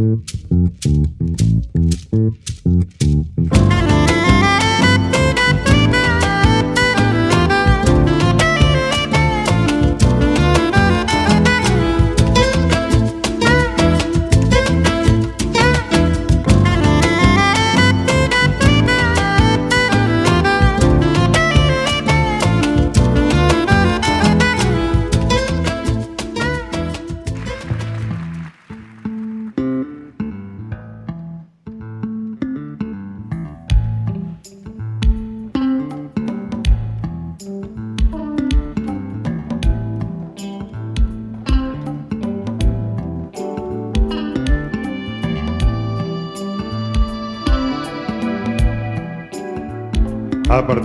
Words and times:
Mm-hmm. 0.00 0.59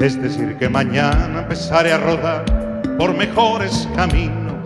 es 0.00 0.20
decir, 0.20 0.56
que 0.58 0.68
mañana 0.68 1.40
empezaré 1.40 1.92
a 1.92 1.98
rodar 1.98 2.44
por 2.96 3.14
mejores 3.14 3.86
caminos. 3.94 4.56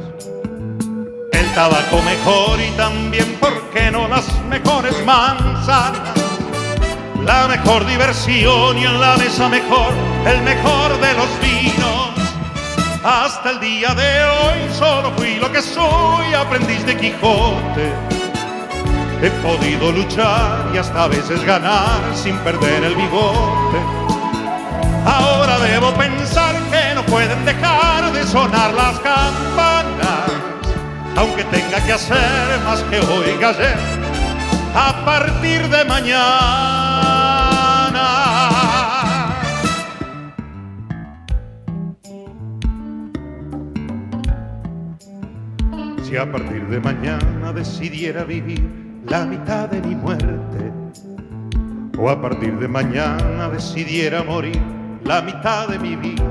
El 1.33 1.55
tabaco 1.55 2.01
mejor 2.05 2.61
y 2.61 2.71
también, 2.77 3.35
¿por 3.41 3.71
qué 3.71 3.91
no 3.91 4.07
las 4.07 4.27
mejores 4.45 4.95
manzanas? 5.05 6.15
La 7.25 7.49
mejor 7.49 7.85
diversión 7.85 8.79
y 8.79 8.85
en 8.85 9.01
la 9.01 9.17
mesa 9.17 9.49
mejor, 9.49 9.93
el 10.25 10.41
mejor 10.43 11.01
de 11.01 11.15
los 11.15 11.29
vinos. 11.41 12.11
Hasta 13.03 13.51
el 13.51 13.61
día 13.61 13.93
de 13.95 14.25
hoy 14.25 14.73
solo 14.73 15.11
fui 15.17 15.35
lo 15.37 15.51
que 15.51 15.62
soy, 15.62 16.33
aprendiz 16.33 16.87
de 16.87 16.97
Quijote. 16.97 17.93
He 19.21 19.31
podido 19.43 19.91
luchar 19.91 20.71
y 20.73 20.79
hasta 20.79 21.05
a 21.05 21.09
veces 21.09 21.43
ganar 21.45 22.01
sin 22.15 22.37
perder 22.39 22.85
el 22.85 22.95
bigote 22.95 24.03
Ahora 25.05 25.58
debo 25.58 25.92
pensar 25.94 26.55
que 26.70 26.94
no 26.94 27.02
pueden 27.05 27.44
dejar 27.44 28.10
de 28.12 28.24
sonar 28.24 28.72
las 28.72 28.98
campanas, 29.00 30.30
aunque 31.16 31.44
tenga 31.44 31.78
que 31.84 31.92
hacer 31.92 32.60
más 32.64 32.83
que 32.84 33.00
hoy 33.00 33.44
ayer, 33.44 33.77
a 34.75 35.05
partir 35.05 35.69
de 35.69 35.84
mañana. 35.84 36.25
Si 46.03 46.16
a 46.16 46.31
partir 46.31 46.66
de 46.69 46.81
mañana 46.81 47.53
decidiera 47.53 48.25
vivir 48.25 49.03
la 49.06 49.26
mitad 49.26 49.69
de 49.69 49.82
mi 49.82 49.94
muerte, 49.94 50.72
o 51.98 52.09
a 52.09 52.20
partir 52.20 52.59
de 52.59 52.69
mañana 52.69 53.48
decidiera 53.50 54.22
morir 54.22 54.74
la 55.04 55.20
mitad 55.20 55.69
de 55.69 55.78
mi 55.78 55.97
vida. 55.97 56.25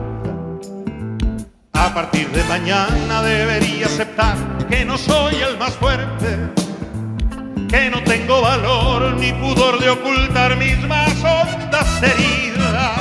A 1.73 1.94
partir 1.94 2.28
de 2.29 2.44
mañana 2.45 3.22
debería 3.22 3.85
aceptar 3.85 4.35
que 4.69 4.84
no 4.84 4.97
soy 4.97 5.35
el 5.35 5.57
más 5.57 5.73
fuerte, 5.75 6.38
que 7.69 7.89
no 7.89 8.03
tengo 8.03 8.41
valor 8.41 9.13
ni 9.13 9.31
pudor 9.33 9.79
de 9.79 9.89
ocultar 9.89 10.57
mis 10.57 10.79
más 10.88 11.13
hondas 11.23 12.01
heridas. 12.01 13.00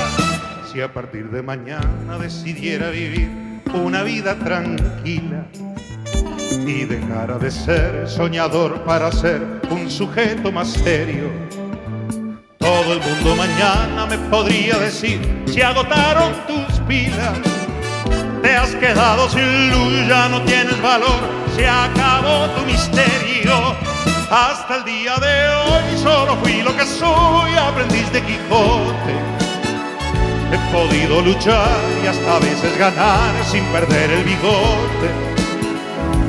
Si 0.70 0.80
a 0.80 0.92
partir 0.92 1.30
de 1.30 1.42
mañana 1.42 2.18
decidiera 2.18 2.90
vivir 2.90 3.30
una 3.74 4.02
vida 4.02 4.34
tranquila 4.38 5.46
y 6.66 6.84
dejara 6.84 7.38
de 7.38 7.50
ser 7.50 8.08
soñador 8.08 8.82
para 8.84 9.10
ser 9.10 9.42
un 9.70 9.90
sujeto 9.90 10.52
más 10.52 10.70
serio 10.70 11.30
todo 12.62 12.92
el 12.92 13.00
mundo 13.00 13.34
mañana 13.34 14.06
me 14.06 14.16
podría 14.30 14.78
decir 14.78 15.20
si 15.46 15.60
agotaron 15.60 16.32
tus 16.46 16.78
pilas. 16.86 17.38
Te 18.40 18.56
has 18.56 18.70
quedado 18.76 19.28
sin 19.28 19.70
luz, 19.70 20.08
ya 20.08 20.28
no 20.28 20.40
tienes 20.42 20.80
valor, 20.80 21.20
se 21.56 21.68
acabó 21.68 22.46
tu 22.56 22.64
misterio. 22.64 23.76
Hasta 24.30 24.76
el 24.76 24.84
día 24.84 25.16
de 25.16 25.36
hoy 25.56 25.98
solo 26.02 26.36
fui 26.36 26.62
lo 26.62 26.74
que 26.76 26.86
soy, 26.86 27.52
aprendiz 27.56 28.10
de 28.12 28.22
Quijote. 28.22 29.14
He 30.52 30.58
podido 30.72 31.20
luchar 31.20 31.80
y 32.02 32.06
hasta 32.06 32.38
veces 32.38 32.78
ganar 32.78 33.32
sin 33.50 33.64
perder 33.66 34.10
el 34.10 34.24
bigote. 34.24 35.08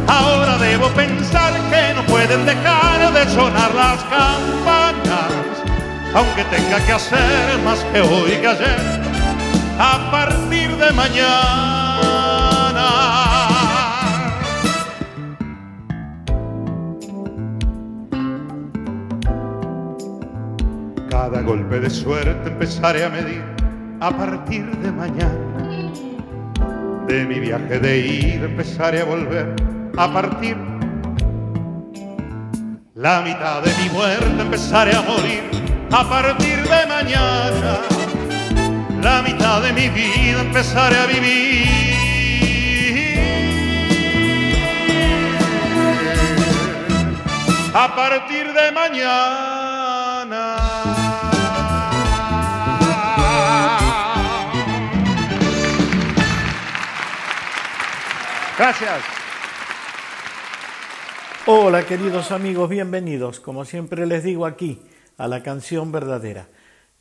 Ahora 0.08 0.58
debo 0.58 0.88
pensar 0.90 1.54
que 1.70 1.94
no 1.96 2.04
pueden 2.08 2.46
dejar 2.46 3.14
de 3.14 3.30
sonar 3.30 3.74
las 3.74 4.04
campanas 4.04 5.53
aunque 6.14 6.44
tenga 6.46 6.80
que 6.86 6.92
hacer 6.92 7.60
más 7.64 7.80
que 7.92 8.02
hoy 8.02 8.32
que 8.42 8.48
ayer, 8.48 8.80
a 9.80 10.12
partir 10.12 10.76
de 10.78 10.92
mañana. 10.92 11.34
Cada 21.10 21.42
golpe 21.42 21.80
de 21.80 21.90
suerte 21.90 22.50
empezaré 22.50 23.06
a 23.06 23.10
medir 23.10 23.44
a 24.00 24.12
partir 24.12 24.66
de 24.78 24.92
mañana. 24.92 25.40
De 27.08 27.26
mi 27.26 27.40
viaje 27.40 27.80
de 27.80 28.00
ida 28.00 28.46
empezaré 28.46 29.02
a 29.02 29.06
volver 29.06 29.56
a 29.98 30.12
partir 30.12 30.58
la 32.96 33.22
mitad 33.22 33.62
de 33.64 33.72
mi 33.84 33.90
muerte 33.90 34.42
empezaré 34.42 34.96
a 34.96 35.02
morir 35.02 35.42
a 35.96 36.10
partir 36.10 36.64
de 36.64 36.88
mañana, 36.88 37.82
la 39.00 39.22
mitad 39.22 39.62
de 39.62 39.74
mi 39.74 39.90
vida 39.90 40.42
empezaré 40.42 40.98
a 40.98 41.06
vivir. 41.06 41.84
A 47.76 47.96
partir 47.96 48.54
de 48.54 48.72
mañana. 48.72 50.56
Gracias. 58.58 59.04
Hola 61.46 61.86
queridos 61.86 62.32
amigos, 62.32 62.70
bienvenidos. 62.70 63.40
Como 63.40 63.66
siempre 63.66 64.08
les 64.08 64.24
digo 64.24 64.46
aquí, 64.46 64.80
a 65.18 65.28
la 65.28 65.44
canción 65.44 65.92
verdadera. 65.92 66.48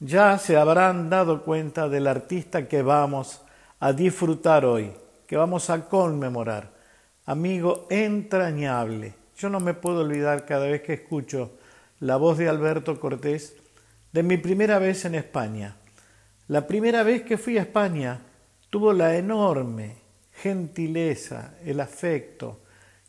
Ya 0.01 0.37
se 0.39 0.57
habrán 0.57 1.11
dado 1.11 1.45
cuenta 1.45 1.89
del 1.89 2.07
artista 2.07 2.67
que 2.69 2.83
vamos 2.83 3.43
a 3.79 3.93
disfrutar 3.93 4.65
hoy, 4.65 4.93
que 5.27 5.37
vamos 5.37 5.71
a 5.71 5.89
conmemorar. 5.89 6.73
Amigo 7.25 7.87
entrañable. 7.89 9.15
Yo 9.37 9.49
no 9.49 9.61
me 9.61 9.75
puedo 9.75 10.01
olvidar 10.01 10.45
cada 10.45 10.67
vez 10.67 10.83
que 10.83 10.95
escucho 10.95 11.53
la 12.01 12.17
voz 12.17 12.39
de 12.39 12.49
Alberto 12.49 12.99
Cortés 12.99 13.55
de 14.13 14.23
mi 14.23 14.37
primera 14.37 14.79
vez 14.79 15.05
en 15.05 15.15
España. 15.15 15.77
La 16.49 16.67
primera 16.67 17.03
vez 17.03 17.23
que 17.23 17.39
fui 17.39 17.57
a 17.59 17.63
España 17.63 18.21
tuvo 18.71 18.93
la 18.93 19.17
enorme 19.17 19.97
gentileza, 20.33 21.55
el 21.65 21.79
afecto 21.81 22.61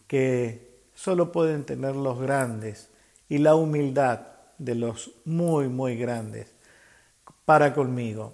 que 0.07 0.73
solo 0.93 1.31
pueden 1.31 1.63
tener 1.63 1.95
los 1.95 2.19
grandes 2.19 2.89
y 3.27 3.39
la 3.39 3.55
humildad 3.55 4.32
de 4.57 4.75
los 4.75 5.11
muy, 5.25 5.67
muy 5.67 5.97
grandes 5.97 6.53
para 7.45 7.73
conmigo. 7.73 8.33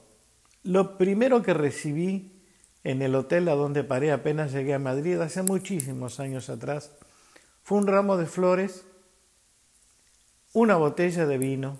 Lo 0.63 0.97
primero 0.97 1.41
que 1.41 1.53
recibí 1.53 2.31
en 2.83 3.01
el 3.01 3.15
hotel 3.15 3.47
a 3.49 3.55
donde 3.55 3.83
paré 3.83 4.11
apenas 4.11 4.51
llegué 4.51 4.73
a 4.73 4.79
Madrid 4.79 5.19
hace 5.19 5.41
muchísimos 5.41 6.19
años 6.19 6.49
atrás 6.49 6.91
fue 7.63 7.77
un 7.77 7.87
ramo 7.87 8.17
de 8.17 8.25
flores 8.25 8.85
una 10.53 10.75
botella 10.77 11.25
de 11.25 11.37
vino 11.37 11.79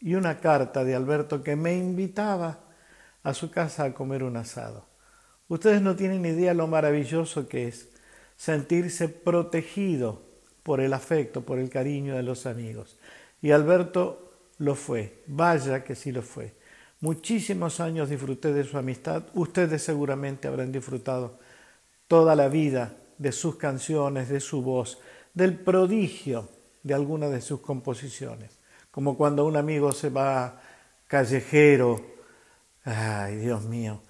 y 0.00 0.14
una 0.14 0.40
carta 0.40 0.84
de 0.84 0.94
Alberto 0.94 1.42
que 1.42 1.56
me 1.56 1.76
invitaba 1.76 2.60
a 3.22 3.34
su 3.34 3.50
casa 3.50 3.84
a 3.84 3.94
comer 3.94 4.22
un 4.22 4.36
asado. 4.36 4.86
Ustedes 5.48 5.82
no 5.82 5.96
tienen 5.96 6.24
idea 6.24 6.54
lo 6.54 6.66
maravilloso 6.66 7.48
que 7.48 7.68
es 7.68 7.88
sentirse 8.36 9.08
protegido 9.08 10.22
por 10.62 10.80
el 10.80 10.92
afecto, 10.92 11.42
por 11.42 11.58
el 11.58 11.70
cariño 11.70 12.16
de 12.16 12.22
los 12.22 12.46
amigos. 12.46 12.98
Y 13.40 13.50
Alberto 13.50 14.32
lo 14.58 14.74
fue, 14.74 15.22
vaya 15.26 15.84
que 15.84 15.94
sí 15.94 16.12
lo 16.12 16.22
fue. 16.22 16.54
Muchísimos 17.00 17.78
años 17.80 18.08
disfruté 18.08 18.52
de 18.52 18.64
su 18.64 18.76
amistad, 18.76 19.22
ustedes 19.34 19.82
seguramente 19.82 20.48
habrán 20.48 20.72
disfrutado 20.72 21.38
toda 22.08 22.34
la 22.34 22.48
vida 22.48 22.96
de 23.18 23.30
sus 23.30 23.56
canciones, 23.56 24.28
de 24.28 24.40
su 24.40 24.62
voz, 24.62 24.98
del 25.34 25.58
prodigio 25.58 26.48
de 26.82 26.94
algunas 26.94 27.30
de 27.30 27.40
sus 27.40 27.60
composiciones, 27.60 28.58
como 28.90 29.16
cuando 29.16 29.44
un 29.44 29.56
amigo 29.56 29.92
se 29.92 30.08
va 30.08 30.60
callejero, 31.06 32.00
ay 32.84 33.36
Dios 33.36 33.64
mío, 33.64 34.00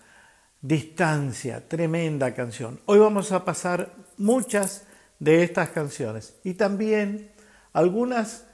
distancia, 0.61 1.69
tremenda 1.69 2.35
canción. 2.35 2.81
Hoy 2.87 2.99
vamos 2.99 3.33
a 3.33 3.45
pasar 3.45 3.95
muchas 4.17 4.87
de 5.19 5.43
estas 5.43 5.71
canciones. 5.71 6.35
Y 6.45 6.55
también 6.55 7.31
algunas 7.73 8.45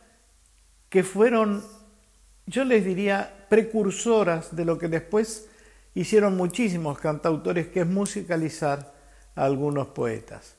que 0.95 1.03
fueron, 1.03 1.65
yo 2.47 2.63
les 2.63 2.85
diría, 2.85 3.47
precursoras 3.49 4.55
de 4.55 4.65
lo 4.65 4.79
que 4.79 4.87
después 4.87 5.49
hicieron 5.93 6.37
muchísimos 6.37 7.01
cantautores, 7.01 7.67
que 7.67 7.81
es 7.81 7.87
musicalizar 7.89 8.95
a 9.35 9.45
algunos 9.45 9.89
poetas. 9.89 10.55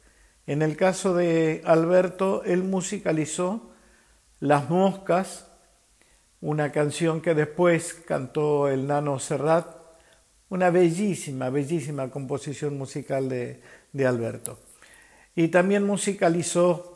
En 0.45 0.61
el 0.61 0.75
caso 0.75 1.15
de 1.15 1.61
Alberto, 1.63 2.43
él 2.43 2.65
musicalizó 2.65 3.71
Las 4.41 4.69
Moscas, 4.69 5.47
una 6.41 6.73
canción 6.73 7.21
que 7.21 7.33
después 7.33 7.93
cantó 7.93 8.67
el 8.67 8.87
Nano 8.87 9.19
Serrat, 9.19 9.67
una 10.49 10.69
bellísima, 10.69 11.49
bellísima 11.49 12.11
composición 12.11 12.77
musical 12.77 13.29
de, 13.29 13.61
de 13.93 14.05
Alberto. 14.05 14.59
Y 15.33 15.47
también 15.47 15.85
musicalizó 15.85 16.94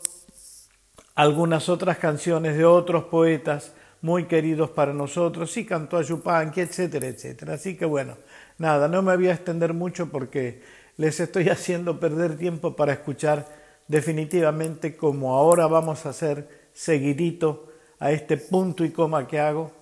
algunas 1.20 1.68
otras 1.68 1.98
canciones 1.98 2.56
de 2.56 2.64
otros 2.64 3.04
poetas 3.04 3.74
muy 4.00 4.24
queridos 4.24 4.70
para 4.70 4.94
nosotros, 4.94 5.54
y 5.58 5.66
cantó 5.66 5.98
a 5.98 6.02
Yupanqui, 6.02 6.62
etcétera, 6.62 7.08
etcétera. 7.08 7.54
Así 7.54 7.76
que 7.76 7.84
bueno, 7.84 8.16
nada, 8.56 8.88
no 8.88 9.02
me 9.02 9.14
voy 9.14 9.28
a 9.28 9.34
extender 9.34 9.74
mucho 9.74 10.08
porque 10.08 10.62
les 10.96 11.20
estoy 11.20 11.48
haciendo 11.50 12.00
perder 12.00 12.38
tiempo 12.38 12.74
para 12.74 12.94
escuchar 12.94 13.46
definitivamente 13.86 14.96
como 14.96 15.34
ahora 15.36 15.66
vamos 15.66 16.06
a 16.06 16.08
hacer 16.08 16.48
seguidito 16.72 17.70
a 17.98 18.12
este 18.12 18.38
punto 18.38 18.82
y 18.82 18.90
coma 18.90 19.28
que 19.28 19.40
hago, 19.40 19.72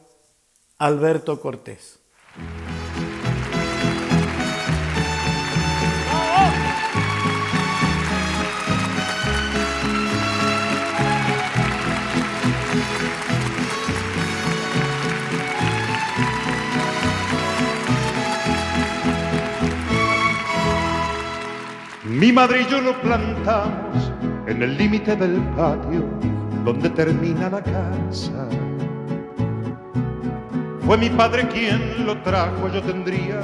Alberto 0.76 1.40
Cortés. 1.40 2.00
Mi 22.18 22.32
madre 22.32 22.62
y 22.62 22.66
yo 22.66 22.80
lo 22.80 23.00
plantamos 23.00 24.12
en 24.48 24.60
el 24.60 24.76
límite 24.76 25.14
del 25.14 25.40
patio 25.54 26.02
donde 26.64 26.90
termina 26.90 27.48
la 27.48 27.62
casa. 27.62 28.48
Fue 30.84 30.98
mi 30.98 31.10
padre 31.10 31.46
quien 31.46 32.04
lo 32.04 32.20
trajo, 32.22 32.68
yo 32.72 32.82
tendría 32.82 33.40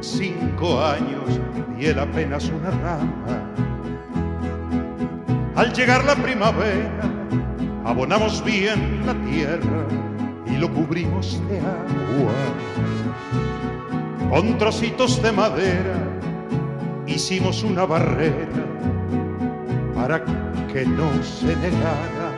cinco 0.00 0.82
años 0.82 1.38
y 1.78 1.86
él 1.86 2.00
apenas 2.00 2.48
una 2.48 2.70
rama. 2.70 3.48
Al 5.54 5.72
llegar 5.72 6.04
la 6.04 6.16
primavera, 6.16 7.04
abonamos 7.84 8.44
bien 8.44 9.06
la 9.06 9.14
tierra 9.30 9.86
y 10.46 10.56
lo 10.56 10.68
cubrimos 10.68 11.40
de 11.48 11.60
agua. 11.60 12.34
Con 14.30 14.58
trocitos 14.58 15.22
de 15.22 15.30
madera 15.30 16.13
hicimos 17.06 17.62
una 17.62 17.84
barrera 17.84 18.46
para 19.94 20.24
que 20.72 20.84
no 20.84 21.10
se 21.22 21.56
negara. 21.56 22.32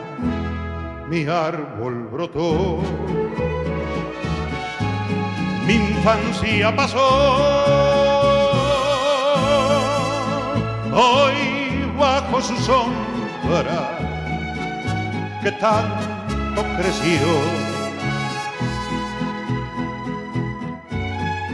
Mi 1.09 1.25
árbol 1.25 2.07
brotó, 2.11 2.79
mi 5.65 5.73
infancia 5.73 6.75
pasó. 6.75 8.07
Hoy 10.93 11.91
bajo 11.97 12.41
su 12.41 12.55
sombra 12.57 13.97
que 15.43 15.51
tanto 15.53 16.63
creció. 16.77 17.27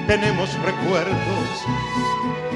Tenemos 0.07 0.53
recuerdos 0.63 1.65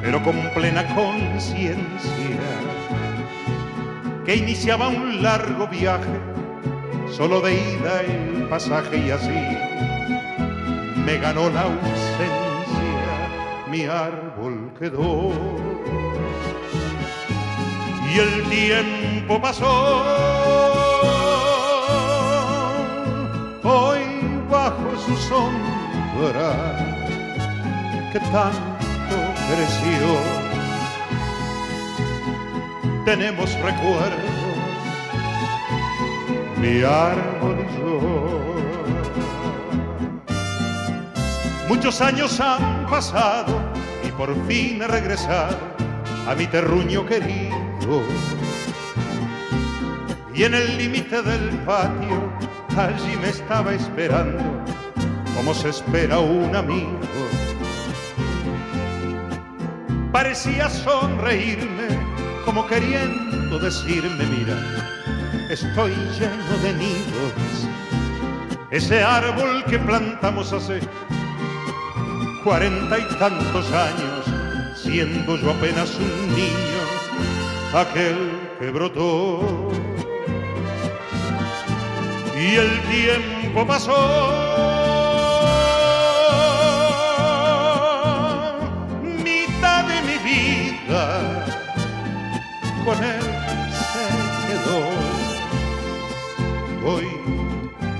pero 0.00 0.22
con 0.22 0.36
plena 0.54 0.86
conciencia, 0.94 2.40
que 4.24 4.36
iniciaba 4.36 4.88
un 4.88 5.22
largo 5.22 5.66
viaje, 5.68 6.20
solo 7.10 7.40
de 7.40 7.54
ida 7.54 8.02
el 8.02 8.44
pasaje 8.48 8.96
y 8.96 9.10
así 9.10 9.70
me 11.04 11.18
ganó 11.18 11.50
la 11.50 11.62
ausencia, 11.62 12.28
mi 13.70 13.84
árbol 13.84 14.72
quedó. 14.78 15.32
Y 18.12 18.18
el 18.18 18.42
tiempo 18.48 19.40
pasó, 19.40 20.02
hoy 23.62 24.00
bajo 24.50 24.98
su 25.06 25.16
sombra, 25.16 26.52
que 28.12 28.18
tan 28.18 28.79
Tenemos 33.04 33.52
recuerdos, 33.54 34.20
mi 36.58 36.82
árbol 36.82 37.56
y 37.58 37.64
yo. 37.76 37.98
Muchos 41.68 42.00
años 42.00 42.38
han 42.38 42.86
pasado 42.86 43.58
y 44.06 44.12
por 44.12 44.32
fin 44.46 44.82
he 44.82 44.86
regresado 44.86 45.58
a 46.28 46.36
mi 46.36 46.46
terruño 46.46 47.04
querido. 47.04 47.56
Y 50.32 50.44
en 50.44 50.54
el 50.54 50.78
límite 50.78 51.20
del 51.22 51.48
patio, 51.66 52.32
allí 52.76 53.16
me 53.20 53.30
estaba 53.30 53.74
esperando, 53.74 54.62
como 55.34 55.52
se 55.52 55.70
espera 55.70 56.20
un 56.20 56.54
amigo 56.54 56.99
parecía 60.12 60.68
sonreírme 60.68 61.88
como 62.44 62.66
queriendo 62.66 63.58
decirme, 63.58 64.24
mira, 64.26 64.56
estoy 65.48 65.92
lleno 66.18 66.58
de 66.62 66.72
nidos. 66.74 67.68
Ese 68.70 69.02
árbol 69.02 69.64
que 69.64 69.78
plantamos 69.78 70.52
hace 70.52 70.80
cuarenta 72.44 72.98
y 72.98 73.04
tantos 73.18 73.70
años, 73.72 74.76
siendo 74.76 75.36
yo 75.36 75.50
apenas 75.50 75.96
un 75.96 76.34
niño, 76.34 76.80
aquel 77.74 78.16
que 78.58 78.70
brotó. 78.70 79.70
Y 82.36 82.56
el 82.56 82.80
tiempo 82.82 83.66
pasó 83.66 84.89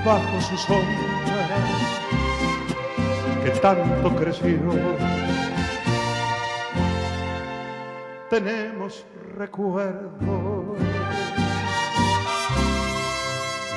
bajo 0.05 0.41
su 0.41 0.57
sombra 0.57 1.47
que 3.45 3.51
tanto 3.61 4.17
creció. 4.17 4.59
Tenemos 8.29 9.05
recuerdos, 9.37 10.79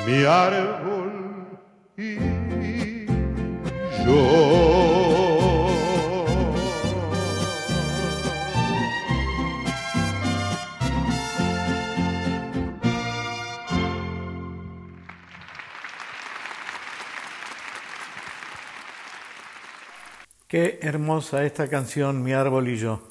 mi 0.06 0.24
árbol 0.24 1.58
y 1.96 3.06
yo. 4.06 5.13
Qué 20.54 20.78
hermosa 20.82 21.44
esta 21.44 21.66
canción, 21.66 22.22
Mi 22.22 22.32
árbol 22.32 22.68
y 22.68 22.76
yo. 22.76 23.02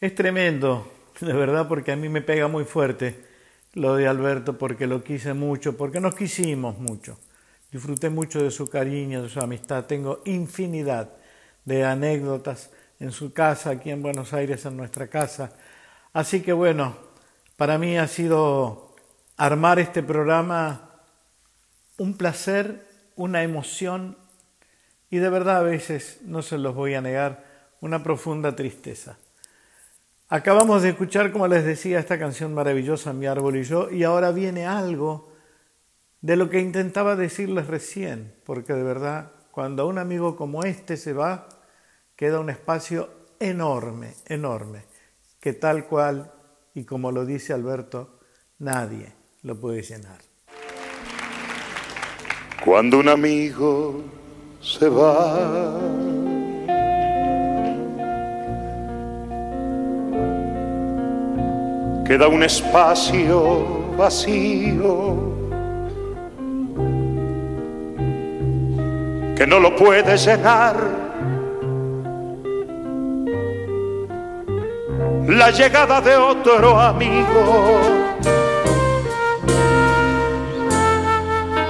Es 0.00 0.12
tremendo, 0.12 0.90
de 1.20 1.32
verdad, 1.32 1.68
porque 1.68 1.92
a 1.92 1.96
mí 1.96 2.08
me 2.08 2.20
pega 2.20 2.48
muy 2.48 2.64
fuerte 2.64 3.24
lo 3.74 3.94
de 3.94 4.08
Alberto, 4.08 4.58
porque 4.58 4.88
lo 4.88 5.04
quise 5.04 5.34
mucho, 5.34 5.76
porque 5.76 6.00
nos 6.00 6.16
quisimos 6.16 6.80
mucho. 6.80 7.16
Disfruté 7.70 8.10
mucho 8.10 8.42
de 8.42 8.50
su 8.50 8.68
cariño, 8.68 9.22
de 9.22 9.28
su 9.28 9.38
amistad. 9.38 9.84
Tengo 9.84 10.22
infinidad 10.24 11.12
de 11.64 11.84
anécdotas 11.84 12.72
en 12.98 13.12
su 13.12 13.32
casa, 13.32 13.70
aquí 13.70 13.90
en 13.90 14.02
Buenos 14.02 14.32
Aires, 14.32 14.66
en 14.66 14.76
nuestra 14.76 15.06
casa. 15.06 15.52
Así 16.12 16.42
que 16.42 16.52
bueno, 16.52 16.96
para 17.56 17.78
mí 17.78 17.98
ha 17.98 18.08
sido 18.08 18.96
armar 19.36 19.78
este 19.78 20.02
programa 20.02 20.90
un 21.98 22.16
placer, 22.16 22.84
una 23.14 23.44
emoción 23.44 24.25
y 25.10 25.18
de 25.18 25.28
verdad 25.28 25.58
a 25.58 25.62
veces, 25.62 26.18
no 26.22 26.42
se 26.42 26.58
los 26.58 26.74
voy 26.74 26.94
a 26.94 27.00
negar, 27.00 27.44
una 27.80 28.02
profunda 28.02 28.56
tristeza. 28.56 29.18
Acabamos 30.28 30.82
de 30.82 30.90
escuchar, 30.90 31.30
como 31.30 31.46
les 31.46 31.64
decía, 31.64 32.00
esta 32.00 32.18
canción 32.18 32.52
maravillosa, 32.52 33.12
Mi 33.12 33.26
árbol 33.26 33.56
y 33.56 33.62
yo, 33.62 33.90
y 33.90 34.02
ahora 34.02 34.32
viene 34.32 34.66
algo 34.66 35.32
de 36.20 36.36
lo 36.36 36.50
que 36.50 36.58
intentaba 36.58 37.14
decirles 37.14 37.68
recién, 37.68 38.34
porque 38.44 38.72
de 38.72 38.82
verdad, 38.82 39.30
cuando 39.52 39.86
un 39.86 39.98
amigo 39.98 40.34
como 40.34 40.64
este 40.64 40.96
se 40.96 41.12
va, 41.12 41.48
queda 42.16 42.40
un 42.40 42.50
espacio 42.50 43.08
enorme, 43.38 44.14
enorme, 44.26 44.82
que 45.38 45.52
tal 45.52 45.84
cual, 45.84 46.32
y 46.74 46.84
como 46.84 47.12
lo 47.12 47.24
dice 47.24 47.52
Alberto, 47.52 48.18
nadie 48.58 49.12
lo 49.42 49.60
puede 49.60 49.82
llenar. 49.82 50.18
Cuando 52.64 52.98
un 52.98 53.08
amigo 53.08 54.02
se 54.66 54.88
va. 54.88 55.78
Queda 62.04 62.26
un 62.28 62.42
espacio 62.42 63.94
vacío 63.96 65.34
que 69.36 69.46
no 69.46 69.60
lo 69.60 69.76
puede 69.76 70.16
llenar. 70.16 70.76
La 75.28 75.50
llegada 75.50 76.00
de 76.00 76.16
otro 76.16 76.80
amigo. 76.80 77.78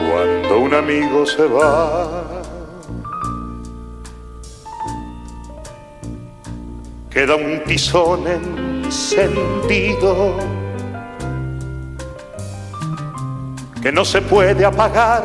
Cuando 0.09 0.59
un 0.61 0.75
amigo 0.75 1.26
se 1.26 1.47
va. 1.47 2.36
Queda 7.17 7.35
un 7.35 7.65
tizón 7.65 8.27
encendido 8.85 10.37
que 13.83 13.91
no 13.91 14.05
se 14.05 14.21
puede 14.21 14.67
apagar 14.67 15.25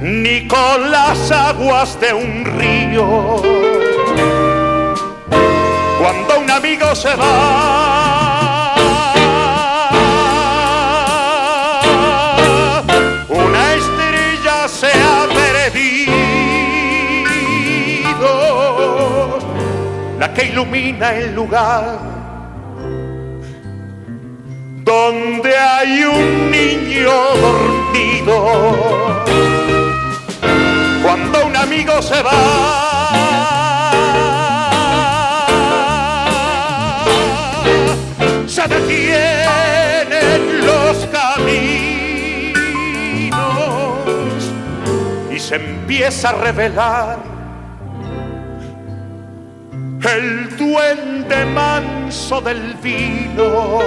ni 0.00 0.46
con 0.46 0.88
las 0.88 1.32
aguas 1.32 2.00
de 2.00 2.12
un 2.12 2.44
río. 2.44 3.42
Cuando 5.98 6.38
un 6.38 6.48
amigo 6.48 6.94
se 6.94 7.12
va, 7.16 7.87
que 20.38 20.44
ilumina 20.46 21.14
el 21.14 21.34
lugar 21.34 21.98
donde 24.84 25.56
hay 25.56 26.04
un 26.04 26.50
niño 26.52 27.10
dormido. 27.42 28.36
Cuando 31.02 31.44
un 31.44 31.56
amigo 31.56 32.00
se 32.00 32.22
va, 32.22 33.90
se 38.46 38.68
detienen 38.68 40.40
los 40.64 41.04
caminos 41.06 41.72
y 45.32 45.38
se 45.40 45.56
empieza 45.56 46.28
a 46.28 46.32
revelar 46.34 47.37
el 50.16 50.56
duende 50.56 51.44
manso 51.46 52.40
del 52.40 52.74
vino. 52.82 53.78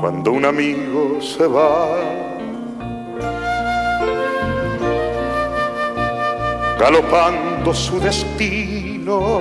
Cuando 0.00 0.32
un 0.32 0.44
amigo 0.44 1.20
se 1.20 1.46
va, 1.46 1.88
galopando 6.78 7.72
su 7.74 7.98
destino, 8.00 9.40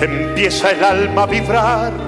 empieza 0.00 0.70
el 0.70 0.84
alma 0.84 1.22
a 1.22 1.26
vibrar 1.26 2.07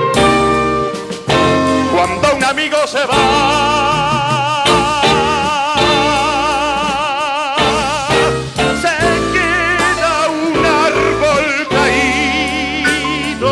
un 2.41 2.47
amigo 2.47 2.77
se 2.87 3.05
va. 3.05 4.63
Se 8.81 8.95
queda 9.33 10.27
un 10.27 10.65
árbol 10.65 11.47
caído 11.69 13.51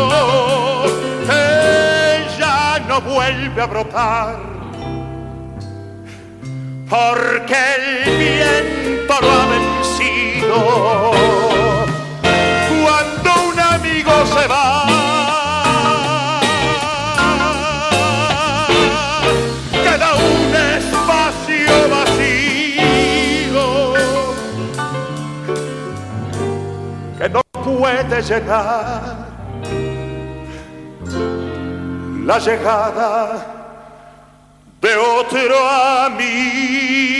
que 1.26 1.44
ya 2.38 2.80
no 2.88 3.00
vuelve 3.00 3.62
a 3.62 3.66
brotar. 3.66 4.38
Porque 6.88 7.58
el 7.76 8.18
viento 8.18 9.14
lo 9.20 9.30
ha 9.30 9.46
vencido. 9.46 10.56
Cuando 12.82 13.30
un 13.50 13.60
amigo 13.60 14.12
se 14.26 14.46
va. 14.48 14.89
Puede 28.10 28.22
llenar 28.22 29.28
la 32.24 32.38
llegada 32.38 33.46
de 34.80 34.96
de 34.96 34.96
otro 34.96 35.68
amigo. 36.06 37.19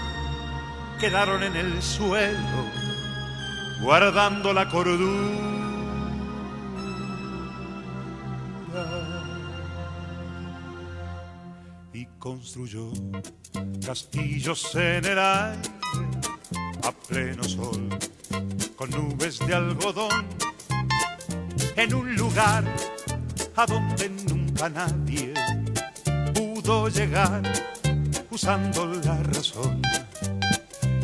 quedaron 1.01 1.41
en 1.41 1.55
el 1.55 1.81
suelo, 1.81 2.63
guardando 3.81 4.53
la 4.53 4.69
cordura. 4.69 5.31
Y 11.91 12.05
construyó 12.19 12.91
castillos 13.83 14.75
en 14.75 15.05
el 15.05 15.17
aire 15.17 15.69
a 16.83 16.91
pleno 16.91 17.43
sol, 17.45 17.89
con 18.75 18.91
nubes 18.91 19.39
de 19.39 19.55
algodón, 19.55 20.27
en 21.77 21.93
un 21.95 22.15
lugar 22.15 22.63
a 23.55 23.65
donde 23.65 24.07
nunca 24.07 24.69
nadie 24.69 25.33
pudo 26.35 26.89
llegar 26.89 27.41
usando 28.29 28.85
la 28.85 29.17
razón 29.23 29.81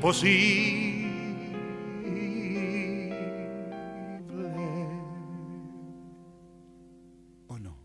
¿O 0.00 0.12
no? 7.58 7.76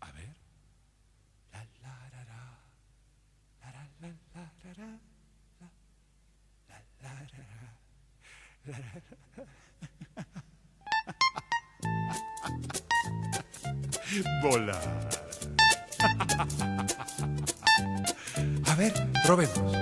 A 0.00 0.10
ver. 0.12 0.34
La, 1.52 1.66
la, 1.82 2.08
la, 2.12 2.24
la. 2.24 2.40
La, 3.60 3.72
la, 3.72 3.88
la, 4.00 4.08
la, 4.32 4.52
la, 4.64 4.72
la. 4.80 4.88
La, 6.68 6.76
la, 7.02 7.12
la, 7.12 7.20
la. 7.60 7.70
Volar. 14.42 15.08
A 18.66 18.74
ver, 18.76 18.92
probemos. 19.24 19.73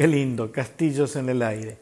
Qué 0.00 0.08
lindo, 0.08 0.50
Castillos 0.50 1.14
en 1.16 1.28
el 1.28 1.42
aire. 1.42 1.76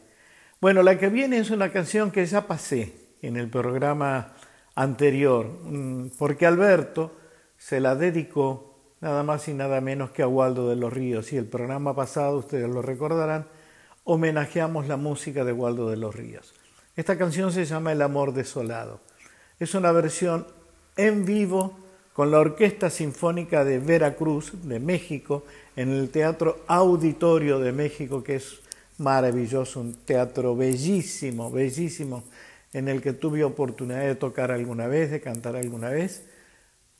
Bueno, 0.59 0.83
la 0.83 0.97
que 0.97 1.07
viene 1.07 1.37
es 1.37 1.51
una 1.51 1.71
canción 1.71 2.11
que 2.11 2.25
ya 2.25 2.47
pasé 2.47 2.93
en 3.21 3.37
el 3.37 3.49
programa 3.49 4.33
anterior, 4.75 5.45
mm, 5.63 6.09
porque 6.17 6.45
Alberto 6.45 7.15
se 7.57 7.79
la 7.79 7.95
dedicó 7.95 8.75
nada 8.99 9.23
más 9.23 9.47
y 9.47 9.53
nada 9.53 9.79
menos 9.79 10.11
que 10.11 10.21
a 10.21 10.27
Waldo 10.27 10.67
de 10.69 10.75
los 10.75 10.91
Ríos. 10.91 11.31
Y 11.31 11.37
el 11.37 11.45
programa 11.45 11.95
pasado, 11.95 12.39
ustedes 12.39 12.67
lo 12.67 12.81
recordarán, 12.81 13.47
homenajeamos 14.03 14.89
la 14.89 14.97
música 14.97 15.45
de 15.45 15.53
Waldo 15.53 15.89
de 15.89 15.95
los 15.95 16.13
Ríos. 16.13 16.53
Esta 16.97 17.17
canción 17.17 17.53
se 17.53 17.63
llama 17.63 17.93
El 17.93 18.01
amor 18.01 18.33
desolado. 18.33 18.99
Es 19.61 19.75
una 19.75 19.93
versión 19.93 20.45
en 20.97 21.23
vivo 21.23 21.78
con 22.19 22.31
la 22.31 22.39
Orquesta 22.39 22.89
Sinfónica 22.89 23.63
de 23.63 23.79
Veracruz, 23.79 24.51
de 24.67 24.81
México, 24.81 25.45
en 25.77 25.93
el 25.93 26.09
Teatro 26.09 26.65
Auditorio 26.67 27.59
de 27.59 27.71
México, 27.71 28.21
que 28.21 28.35
es 28.35 28.59
maravilloso, 28.97 29.79
un 29.79 29.93
teatro 29.93 30.53
bellísimo, 30.53 31.49
bellísimo, 31.49 32.25
en 32.73 32.89
el 32.89 33.01
que 33.01 33.13
tuve 33.13 33.45
oportunidad 33.45 34.01
de 34.01 34.15
tocar 34.15 34.51
alguna 34.51 34.87
vez, 34.87 35.11
de 35.11 35.21
cantar 35.21 35.55
alguna 35.55 35.91
vez. 35.91 36.25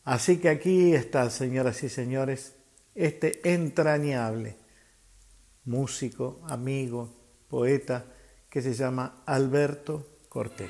Así 0.05 0.37
que 0.37 0.47
aquí 0.47 0.93
está, 0.93 1.29
señoras 1.29 1.83
y 1.83 1.89
señores, 1.89 2.55
este 2.95 3.41
entrañable 3.43 4.55
músico, 5.65 6.39
amigo, 6.47 7.09
poeta, 7.49 8.05
que 8.49 8.61
se 8.61 8.73
llama 8.73 9.21
Alberto 9.25 10.07
Cortés. 10.29 10.69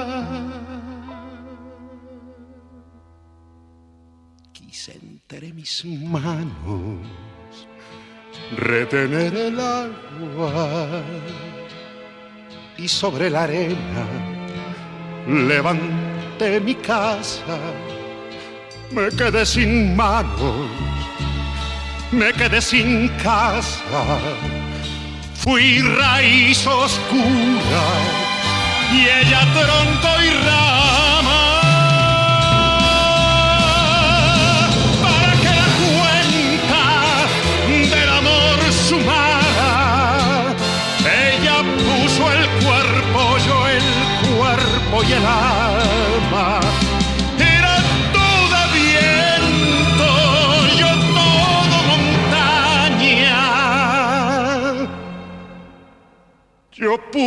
Entre 4.71 5.51
mis 5.51 5.83
manos 5.83 7.05
retener 8.57 9.35
el 9.35 9.59
agua. 9.59 11.03
Y 12.77 12.87
sobre 12.87 13.29
la 13.29 13.43
arena 13.43 14.05
levanté 15.27 16.59
mi 16.61 16.73
casa, 16.75 17.57
me 18.91 19.09
quedé 19.09 19.45
sin 19.45 19.95
manos, 19.95 20.69
me 22.11 22.31
quedé 22.33 22.61
sin 22.61 23.09
casa, 23.21 24.03
fui 25.35 25.81
raíz 25.81 26.65
oscura 26.65 27.85
y 28.93 29.01
ella 29.01 29.41
tronco 29.53 30.23
y 30.23 30.29
rama 30.45 31.10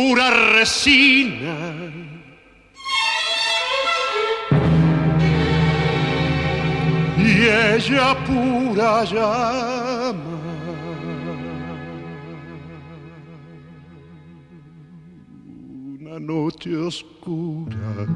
pura 0.05 0.29
resina. 0.53 1.57
Y 7.17 7.31
ella 7.73 8.15
pura 8.27 9.03
llama. 9.03 10.35
noche 16.17 16.75
oscura 16.77 18.07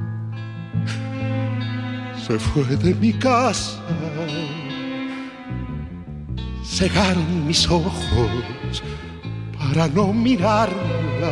se 2.25 2.39
fue 2.39 2.63
de 2.77 2.95
mi 2.95 3.13
casa. 3.13 3.77
Cegaron 6.63 7.45
mis 7.45 7.69
ojos 7.69 8.81
para 9.59 9.87
no 9.87 10.11
mirarla, 10.13 11.31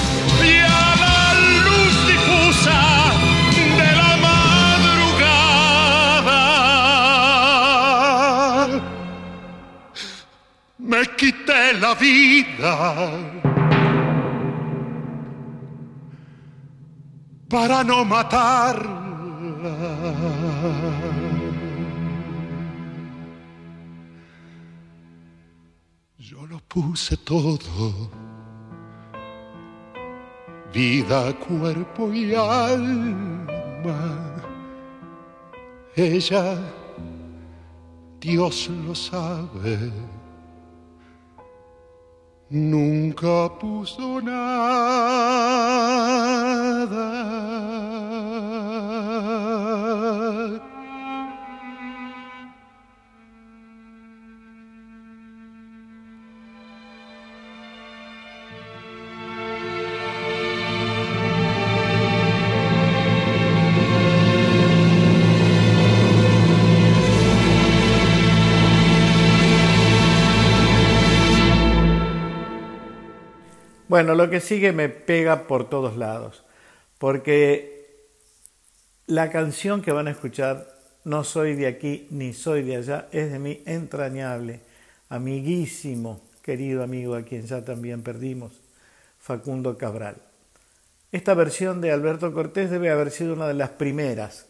quité 11.05 11.73
la 11.79 11.93
vida 11.95 13.09
para 17.49 17.83
no 17.83 18.05
matarla 18.05 19.01
puse 26.73 27.17
todo, 27.17 28.09
vida, 30.71 31.33
cuerpo 31.33 32.13
y 32.13 32.33
alma. 32.33 33.21
Ella, 35.95 36.57
Dios 38.21 38.69
lo 38.87 38.95
sabe, 38.95 39.91
nunca 42.51 43.49
puso 43.49 44.21
nada. 44.21 44.41
Bueno, 73.91 74.15
lo 74.15 74.29
que 74.29 74.39
sigue 74.39 74.71
me 74.71 74.87
pega 74.87 75.47
por 75.47 75.69
todos 75.69 75.97
lados, 75.97 76.45
porque 76.97 78.07
la 79.05 79.29
canción 79.29 79.81
que 79.81 79.91
van 79.91 80.07
a 80.07 80.11
escuchar, 80.11 80.65
No 81.03 81.25
soy 81.25 81.55
de 81.55 81.67
aquí 81.67 82.07
ni 82.09 82.31
soy 82.31 82.63
de 82.63 82.77
allá, 82.77 83.09
es 83.11 83.33
de 83.33 83.37
mi 83.37 83.61
entrañable, 83.65 84.61
amiguísimo, 85.09 86.21
querido 86.41 86.83
amigo 86.83 87.15
a 87.15 87.23
quien 87.23 87.45
ya 87.45 87.65
también 87.65 88.01
perdimos, 88.01 88.53
Facundo 89.19 89.77
Cabral. 89.77 90.15
Esta 91.11 91.33
versión 91.33 91.81
de 91.81 91.91
Alberto 91.91 92.31
Cortés 92.31 92.71
debe 92.71 92.91
haber 92.91 93.11
sido 93.11 93.33
una 93.33 93.49
de 93.49 93.55
las 93.55 93.71
primeras 93.71 94.45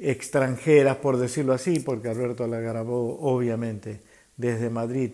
extranjeras, 0.00 0.96
por 0.96 1.18
decirlo 1.18 1.52
así, 1.52 1.78
porque 1.78 2.08
Alberto 2.08 2.48
la 2.48 2.58
grabó 2.58 3.20
obviamente 3.20 4.00
desde 4.36 4.70
Madrid, 4.70 5.12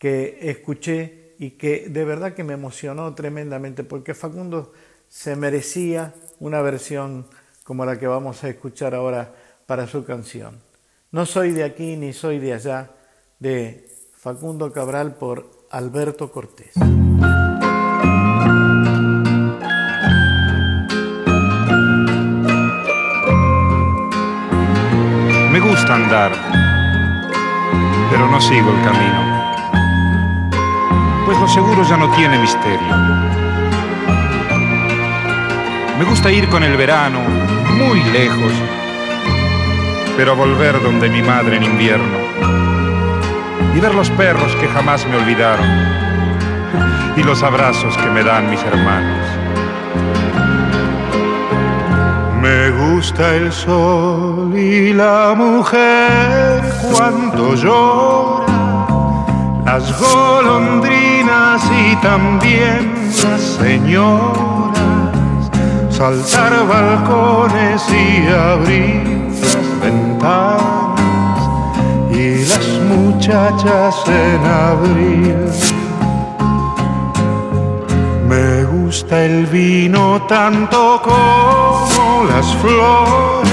que 0.00 0.38
escuché 0.40 1.25
y 1.38 1.50
que 1.52 1.88
de 1.88 2.04
verdad 2.04 2.34
que 2.34 2.44
me 2.44 2.54
emocionó 2.54 3.14
tremendamente, 3.14 3.84
porque 3.84 4.14
Facundo 4.14 4.72
se 5.08 5.36
merecía 5.36 6.14
una 6.40 6.60
versión 6.62 7.26
como 7.64 7.84
la 7.84 7.98
que 7.98 8.06
vamos 8.06 8.44
a 8.44 8.48
escuchar 8.48 8.94
ahora 8.94 9.34
para 9.66 9.86
su 9.86 10.04
canción. 10.04 10.60
No 11.10 11.26
soy 11.26 11.52
de 11.52 11.64
aquí 11.64 11.96
ni 11.96 12.12
soy 12.12 12.38
de 12.38 12.52
allá, 12.52 12.90
de 13.38 13.88
Facundo 14.16 14.72
Cabral 14.72 15.14
por 15.14 15.50
Alberto 15.70 16.30
Cortés. 16.30 16.74
Me 25.52 25.60
gusta 25.60 25.94
andar, 25.94 26.32
pero 28.10 28.30
no 28.30 28.40
sigo 28.40 28.70
el 28.70 28.84
camino, 28.84 29.35
pues 31.26 31.38
lo 31.40 31.48
seguro 31.48 31.82
ya 31.82 31.96
no 31.96 32.08
tiene 32.12 32.38
misterio. 32.38 32.96
Me 35.98 36.04
gusta 36.04 36.30
ir 36.30 36.48
con 36.48 36.62
el 36.62 36.76
verano 36.76 37.18
muy 37.76 38.00
lejos, 38.12 38.52
pero 40.16 40.36
volver 40.36 40.80
donde 40.80 41.08
mi 41.08 41.22
madre 41.22 41.56
en 41.56 41.64
invierno 41.64 42.18
y 43.74 43.80
ver 43.80 43.92
los 43.92 44.08
perros 44.10 44.54
que 44.56 44.68
jamás 44.68 45.04
me 45.06 45.16
olvidaron 45.16 45.66
y 47.16 47.24
los 47.24 47.42
abrazos 47.42 47.96
que 47.96 48.06
me 48.06 48.22
dan 48.22 48.48
mis 48.48 48.62
hermanos. 48.62 49.26
Me 52.40 52.70
gusta 52.70 53.34
el 53.34 53.52
sol 53.52 54.56
y 54.56 54.92
la 54.92 55.34
mujer 55.36 56.62
cuando 56.92 57.56
llora, 57.56 58.46
las 59.64 60.00
golondrinas 60.00 61.05
y 61.28 61.96
también 61.96 62.94
las 63.24 63.40
señoras, 63.40 64.78
saltar 65.90 66.52
balcones 66.68 67.82
y 67.90 68.28
abrir 68.28 69.02
las 69.40 69.80
ventanas 69.80 71.40
y 72.12 72.44
las 72.46 72.68
muchachas 72.88 73.96
en 74.06 74.46
abril. 74.46 75.36
Me 78.28 78.64
gusta 78.64 79.24
el 79.24 79.46
vino 79.46 80.22
tanto 80.28 81.02
como 81.02 82.24
las 82.30 82.54
flores 82.56 83.50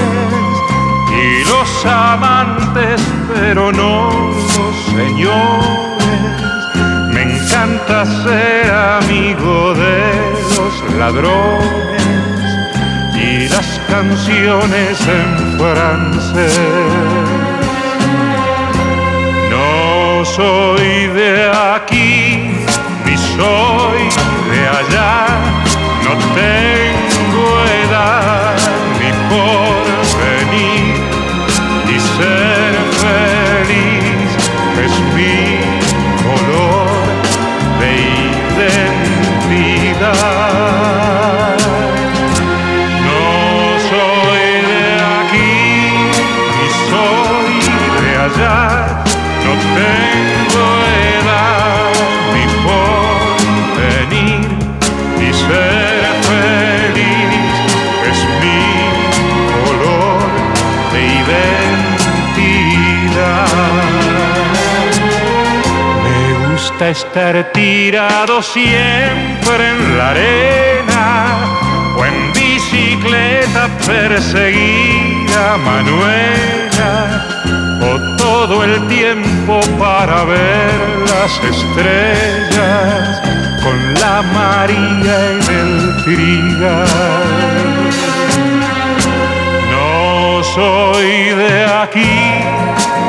y 1.10 1.44
los 1.48 1.86
amantes, 1.86 3.00
pero 3.34 3.72
no 3.72 4.10
los 4.12 4.76
señores. 4.94 6.43
Encanta 7.54 8.04
ser 8.04 8.68
amigo 8.68 9.74
de 9.74 10.12
los 10.56 10.94
ladrones 10.98 12.42
y 13.14 13.48
las 13.48 13.80
canciones 13.88 15.00
en 15.06 15.58
francés. 15.58 17.24
Soy 20.36 21.06
de 21.14 21.48
aquí, 21.52 22.50
ni 23.04 23.16
soy 23.16 23.83
estar 66.90 67.52
tirado 67.52 68.42
siempre 68.42 69.70
en 69.70 69.98
la 69.98 70.10
arena 70.10 71.36
o 71.96 72.04
en 72.04 72.32
bicicleta 72.32 73.68
perseguir 73.86 75.30
a 75.36 75.56
Manuela 75.56 77.26
o 77.80 78.16
todo 78.16 78.64
el 78.64 78.86
tiempo 78.88 79.60
para 79.78 80.24
ver 80.24 80.74
las 81.08 81.32
estrellas 81.52 83.20
con 83.62 83.94
la 83.94 84.22
María 84.34 85.30
en 85.30 85.40
el 85.60 86.04
trigal. 86.04 86.86
No 89.70 90.42
soy 90.42 91.30
de 91.40 91.64
aquí 91.82 92.14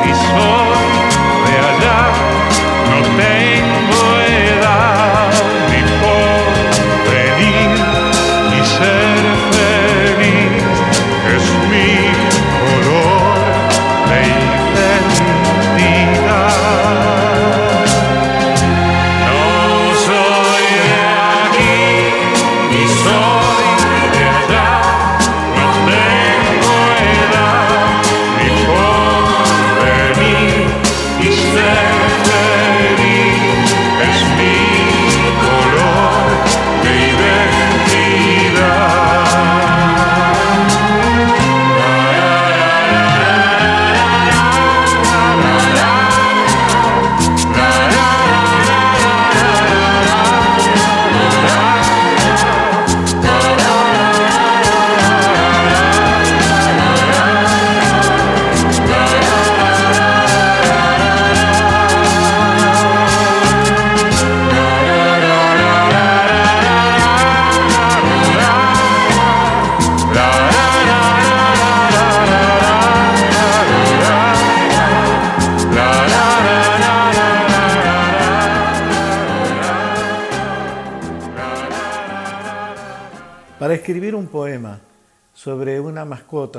ni 0.04 0.12
soy 0.14 0.96
de 1.46 1.56
allá, 1.70 2.00
no 3.18 3.75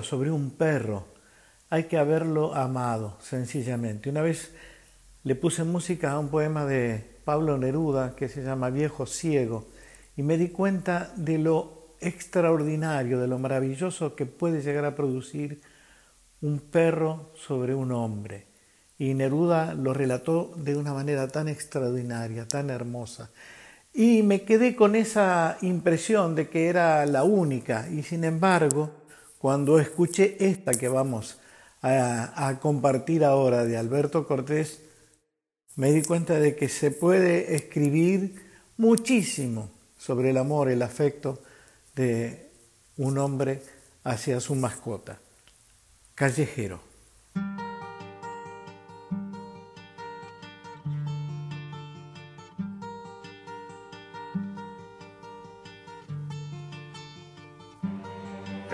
sobre 0.01 0.31
un 0.31 0.51
perro, 0.51 1.05
hay 1.69 1.83
que 1.83 1.97
haberlo 1.97 2.55
amado, 2.55 3.17
sencillamente. 3.19 4.09
Una 4.09 4.21
vez 4.21 4.53
le 5.23 5.35
puse 5.35 5.63
música 5.63 6.11
a 6.11 6.19
un 6.19 6.29
poema 6.29 6.65
de 6.65 7.03
Pablo 7.25 7.57
Neruda 7.57 8.15
que 8.15 8.29
se 8.29 8.43
llama 8.43 8.69
Viejo 8.69 9.05
Ciego 9.05 9.67
y 10.15 10.23
me 10.23 10.37
di 10.37 10.49
cuenta 10.49 11.11
de 11.17 11.37
lo 11.37 11.95
extraordinario, 11.99 13.19
de 13.19 13.27
lo 13.27 13.39
maravilloso 13.39 14.15
que 14.15 14.25
puede 14.25 14.61
llegar 14.61 14.85
a 14.85 14.95
producir 14.95 15.61
un 16.41 16.59
perro 16.59 17.31
sobre 17.35 17.75
un 17.75 17.91
hombre. 17.91 18.47
Y 18.97 19.13
Neruda 19.13 19.73
lo 19.73 19.93
relató 19.93 20.53
de 20.55 20.77
una 20.77 20.93
manera 20.93 21.27
tan 21.27 21.49
extraordinaria, 21.49 22.47
tan 22.47 22.69
hermosa. 22.69 23.29
Y 23.93 24.23
me 24.23 24.43
quedé 24.43 24.75
con 24.75 24.95
esa 24.95 25.57
impresión 25.61 26.35
de 26.35 26.49
que 26.49 26.67
era 26.67 27.05
la 27.05 27.23
única 27.23 27.89
y 27.89 28.03
sin 28.03 28.23
embargo, 28.23 28.91
cuando 29.37 29.79
escuché 29.79 30.37
esta 30.39 30.71
que 30.73 30.87
vamos 30.87 31.39
a, 31.81 32.57
compartir 32.61 33.23
ahora 33.23 33.63
de 33.63 33.77
Alberto 33.77 34.27
Cortés, 34.27 34.81
me 35.75 35.91
di 35.91 36.01
cuenta 36.01 36.39
de 36.39 36.55
que 36.55 36.69
se 36.69 36.91
puede 36.91 37.55
escribir 37.55 38.41
muchísimo 38.77 39.69
sobre 39.97 40.31
el 40.31 40.37
amor, 40.37 40.69
el 40.69 40.81
afecto 40.81 41.41
de 41.95 42.49
un 42.97 43.17
hombre 43.17 43.61
hacia 44.03 44.39
su 44.39 44.55
mascota. 44.55 45.19
Callejero. 46.15 46.86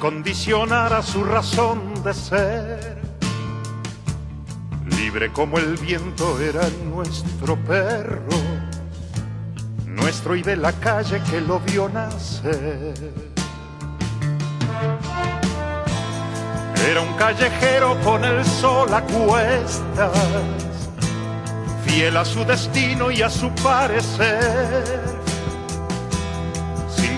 condicionara 0.00 1.02
su 1.02 1.24
razón 1.24 2.02
de 2.02 2.14
ser. 2.14 3.02
Libre 4.96 5.32
como 5.32 5.58
el 5.58 5.76
viento 5.76 6.40
era 6.40 6.62
nuestro 6.84 7.56
perro, 7.64 8.28
nuestro 9.86 10.36
y 10.36 10.42
de 10.42 10.56
la 10.56 10.72
calle 10.72 11.20
que 11.30 11.40
lo 11.40 11.60
vio 11.60 11.88
nacer. 11.88 13.12
Era 16.88 17.00
un 17.00 17.14
callejero 17.14 17.98
con 18.02 18.24
el 18.24 18.44
sol 18.44 18.92
a 18.92 19.02
cuestas, 19.02 20.10
fiel 21.84 22.16
a 22.16 22.24
su 22.24 22.44
destino 22.44 23.10
y 23.10 23.22
a 23.22 23.30
su 23.30 23.50
parecer 23.56 25.11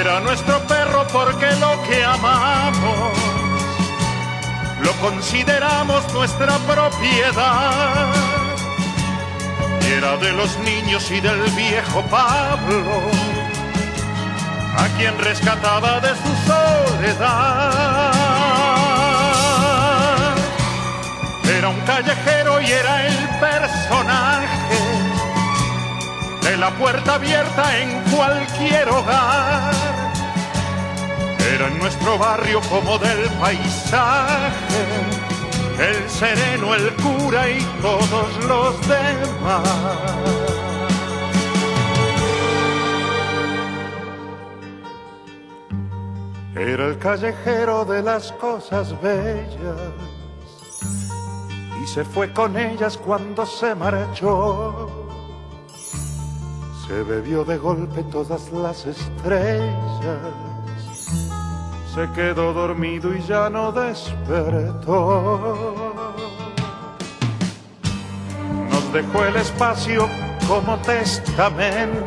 Era 0.00 0.20
nuestro 0.20 0.58
perro 0.66 1.06
porque 1.12 1.50
lo 1.56 1.82
que 1.82 2.02
amamos 2.02 3.12
lo 4.80 4.92
consideramos 5.06 6.10
nuestra 6.14 6.56
propiedad. 6.60 8.10
Era 9.86 10.16
de 10.16 10.32
los 10.32 10.58
niños 10.60 11.10
y 11.10 11.20
del 11.20 11.42
viejo 11.50 12.02
Pablo, 12.10 13.10
a 14.78 14.88
quien 14.96 15.18
rescataba 15.18 16.00
de 16.00 16.08
su 16.08 16.34
soledad. 16.46 18.21
La 26.62 26.70
puerta 26.78 27.16
abierta 27.16 27.76
en 27.76 28.00
cualquier 28.14 28.88
hogar. 28.88 29.74
Era 31.52 31.66
en 31.66 31.76
nuestro 31.80 32.16
barrio 32.16 32.60
como 32.70 32.98
del 32.98 33.28
paisaje, 33.40 34.84
el 35.80 36.08
sereno, 36.08 36.72
el 36.76 36.94
cura 37.02 37.48
y 37.48 37.60
todos 37.82 38.44
los 38.46 38.80
demás. 38.86 39.68
Era 46.54 46.86
el 46.86 46.98
callejero 46.98 47.84
de 47.84 48.04
las 48.04 48.30
cosas 48.30 48.94
bellas 49.02 49.80
y 51.82 51.86
se 51.88 52.04
fue 52.04 52.32
con 52.32 52.56
ellas 52.56 52.96
cuando 52.96 53.44
se 53.46 53.74
marchó. 53.74 55.01
Se 56.86 57.02
bebió 57.02 57.44
de 57.44 57.58
golpe 57.58 58.02
todas 58.04 58.52
las 58.52 58.86
estrellas, 58.86 60.20
se 61.94 62.10
quedó 62.12 62.52
dormido 62.52 63.14
y 63.14 63.22
ya 63.22 63.48
no 63.48 63.72
despertó. 63.72 65.74
Nos 68.70 68.92
dejó 68.92 69.24
el 69.24 69.36
espacio 69.36 70.08
como 70.48 70.76
testamento, 70.78 72.06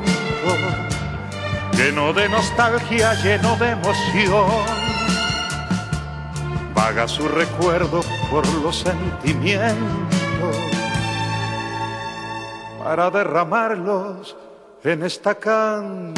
lleno 1.74 2.14
de 2.14 2.30
nostalgia, 2.30 3.14
lleno 3.24 3.56
de 3.58 3.72
emoción 3.72 4.86
Haga 6.86 7.08
su 7.08 7.28
recuerdo 7.28 8.02
por 8.30 8.48
los 8.62 8.78
sentimientos 8.78 9.76
para 12.84 13.10
derramarlos 13.10 14.38
en 14.86 15.04
esta 15.04 15.36
canción. 15.36 16.15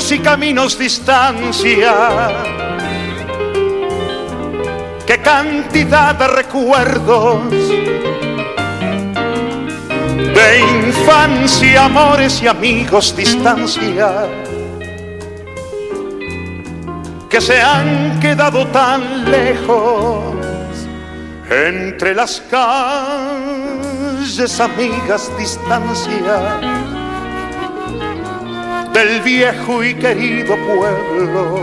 Y 0.00 0.18
caminos 0.20 0.78
distancia. 0.78 1.92
Qué 5.06 5.18
cantidad 5.18 6.14
de 6.14 6.28
recuerdos 6.28 7.52
de 10.34 10.60
infancia, 10.86 11.84
amores 11.84 12.42
y 12.42 12.46
amigos 12.46 13.14
distancia. 13.14 14.28
que 17.28 17.40
se 17.40 17.60
han 17.60 18.18
quedado 18.20 18.66
tan 18.68 19.30
lejos 19.30 20.34
entre 21.50 22.14
las 22.14 22.42
calles 22.50 23.50
amigas 24.60 25.30
distancia 25.38 26.81
del 28.92 29.20
viejo 29.22 29.82
y 29.82 29.94
querido 29.94 30.56
pueblo 30.56 31.60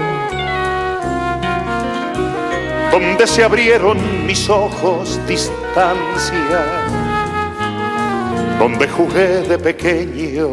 donde 2.92 3.28
se 3.28 3.44
abrieron 3.44 4.26
mis 4.26 4.50
ojos 4.50 5.20
distancia 5.28 6.64
donde 8.58 8.88
jugué 8.88 9.42
de 9.44 9.58
pequeño 9.58 10.48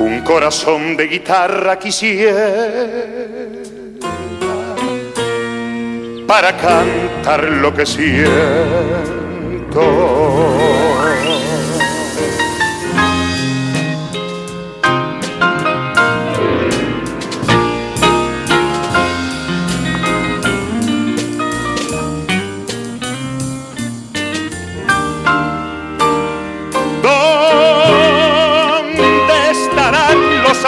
un 0.00 0.20
corazón 0.24 0.96
de 0.96 1.06
guitarra 1.06 1.78
quisiera 1.78 3.28
para 6.28 6.54
cantar 6.58 7.42
lo 7.44 7.74
que 7.74 7.86
siento. 7.86 8.18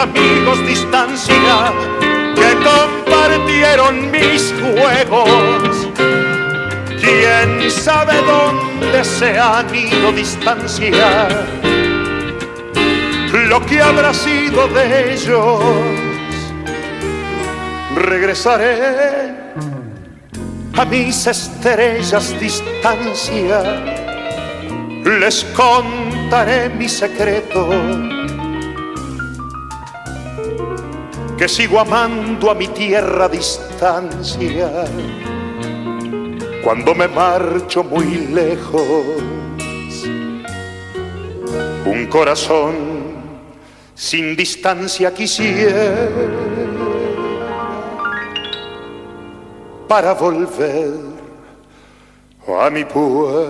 Amigos 0.01 0.65
distancia 0.65 1.73
que 2.35 2.55
compartieron 2.69 4.09
mis 4.09 4.53
juegos? 4.59 5.89
¿Quién 6.99 7.69
sabe 7.69 8.13
dónde 8.23 9.03
se 9.03 9.37
han 9.37 9.73
ido 9.73 10.11
distanciar? 10.11 11.45
Lo 13.47 13.65
que 13.65 13.81
habrá 13.81 14.13
sido 14.13 14.67
de 14.69 15.13
ellos, 15.13 15.59
regresaré 17.95 19.35
a 20.77 20.85
mis 20.85 21.27
estrellas 21.27 22.39
distancia, 22.39 23.61
les 25.19 25.43
contaré 25.55 26.69
mi 26.69 26.89
secreto, 26.89 27.69
que 31.41 31.47
sigo 31.47 31.79
amando 31.79 32.51
a 32.51 32.53
mi 32.53 32.67
tierra 32.67 33.27
distancia, 33.27 34.85
cuando 36.63 36.93
me 36.93 37.07
marcho 37.07 37.83
muy 37.83 38.27
lejos, 38.27 39.07
un 41.83 42.07
corazón 42.11 42.75
sin 43.95 44.35
distancia 44.35 45.11
quisiera 45.11 46.09
para 49.87 50.13
volver 50.13 50.93
a 52.59 52.69
mi 52.69 52.85
pueblo. 52.85 53.41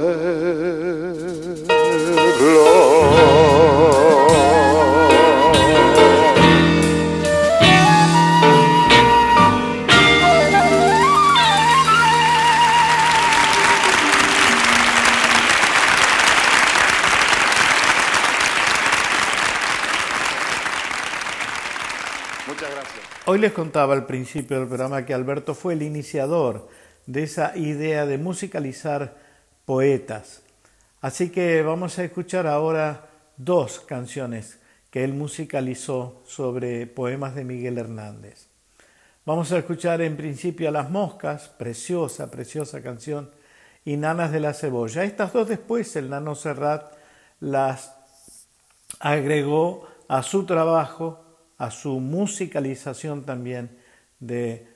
Hoy 23.32 23.40
les 23.40 23.54
contaba 23.54 23.94
al 23.94 24.06
principio 24.06 24.60
del 24.60 24.68
programa 24.68 25.06
que 25.06 25.14
Alberto 25.14 25.56
fue 25.56 25.72
el 25.72 25.84
iniciador 25.84 26.68
de 27.06 27.24
esa 27.24 27.56
idea 27.56 28.06
de 28.06 28.18
musicalizar 28.18 29.16
poetas. 29.64 30.42
Así 31.00 31.30
que 31.30 31.62
vamos 31.62 31.98
a 31.98 32.04
escuchar 32.04 32.46
ahora 32.46 33.08
dos 33.38 33.80
canciones 33.80 34.60
que 34.90 35.06
él 35.06 35.14
musicalizó 35.14 36.22
sobre 36.26 36.88
poemas 36.88 37.34
de 37.34 37.46
Miguel 37.46 37.78
Hernández. 37.78 38.48
Vamos 39.26 39.50
a 39.54 39.60
escuchar 39.60 40.02
en 40.02 40.18
principio 40.18 40.68
a 40.68 40.72
Las 40.72 40.90
Moscas, 40.90 41.48
preciosa, 41.48 42.30
preciosa 42.30 42.82
canción, 42.82 43.32
y 43.86 43.96
Nanas 43.96 44.34
de 44.34 44.42
la 44.42 44.54
Cebolla. 44.54 45.06
Estas 45.06 45.32
dos 45.32 45.48
después 45.48 45.96
el 45.96 46.10
Nano 46.10 46.36
Serrat 46.36 46.92
las 47.40 47.96
agregó 49.00 49.88
a 50.10 50.22
su 50.22 50.46
trabajo, 50.46 51.31
a 51.62 51.70
su 51.70 52.00
musicalización 52.00 53.24
también 53.24 53.70
de 54.20 54.68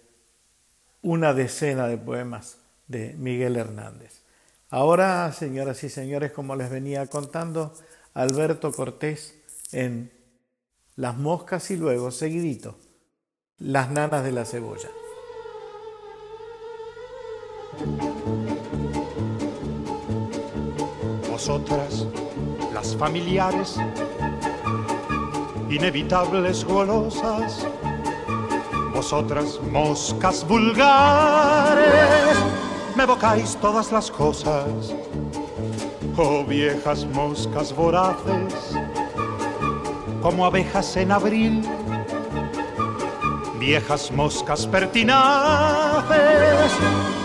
una 1.01 1.33
decena 1.33 1.87
de 1.87 1.97
poemas 1.97 2.59
de 2.87 3.15
Miguel 3.17 3.55
Hernández. 3.55 4.21
Ahora, 4.69 5.31
señoras 5.31 5.83
y 5.83 5.89
señores, 5.89 6.31
como 6.31 6.55
les 6.55 6.69
venía 6.69 7.07
contando, 7.07 7.73
Alberto 8.13 8.71
Cortés 8.71 9.35
en 9.71 10.11
Las 10.95 11.17
Moscas 11.17 11.71
y 11.71 11.77
luego, 11.77 12.11
seguidito, 12.11 12.77
Las 13.57 13.89
Nanas 13.89 14.23
de 14.23 14.31
la 14.31 14.45
Cebolla. 14.45 14.89
Vosotras, 21.31 22.05
las 22.75 22.95
familiares, 22.95 23.75
inevitables 25.69 26.63
golosas, 26.63 27.67
vosotras, 28.93 29.59
moscas 29.71 30.47
vulgares, 30.47 32.37
me 32.95 33.03
evocáis 33.03 33.55
todas 33.57 33.91
las 33.91 34.09
cosas, 34.11 34.93
oh 36.17 36.43
viejas 36.43 37.05
moscas 37.05 37.75
voraces, 37.75 38.77
como 40.21 40.45
abejas 40.45 40.95
en 40.97 41.11
abril, 41.11 41.61
viejas 43.59 44.11
moscas 44.11 44.67
pertinaces 44.67 46.15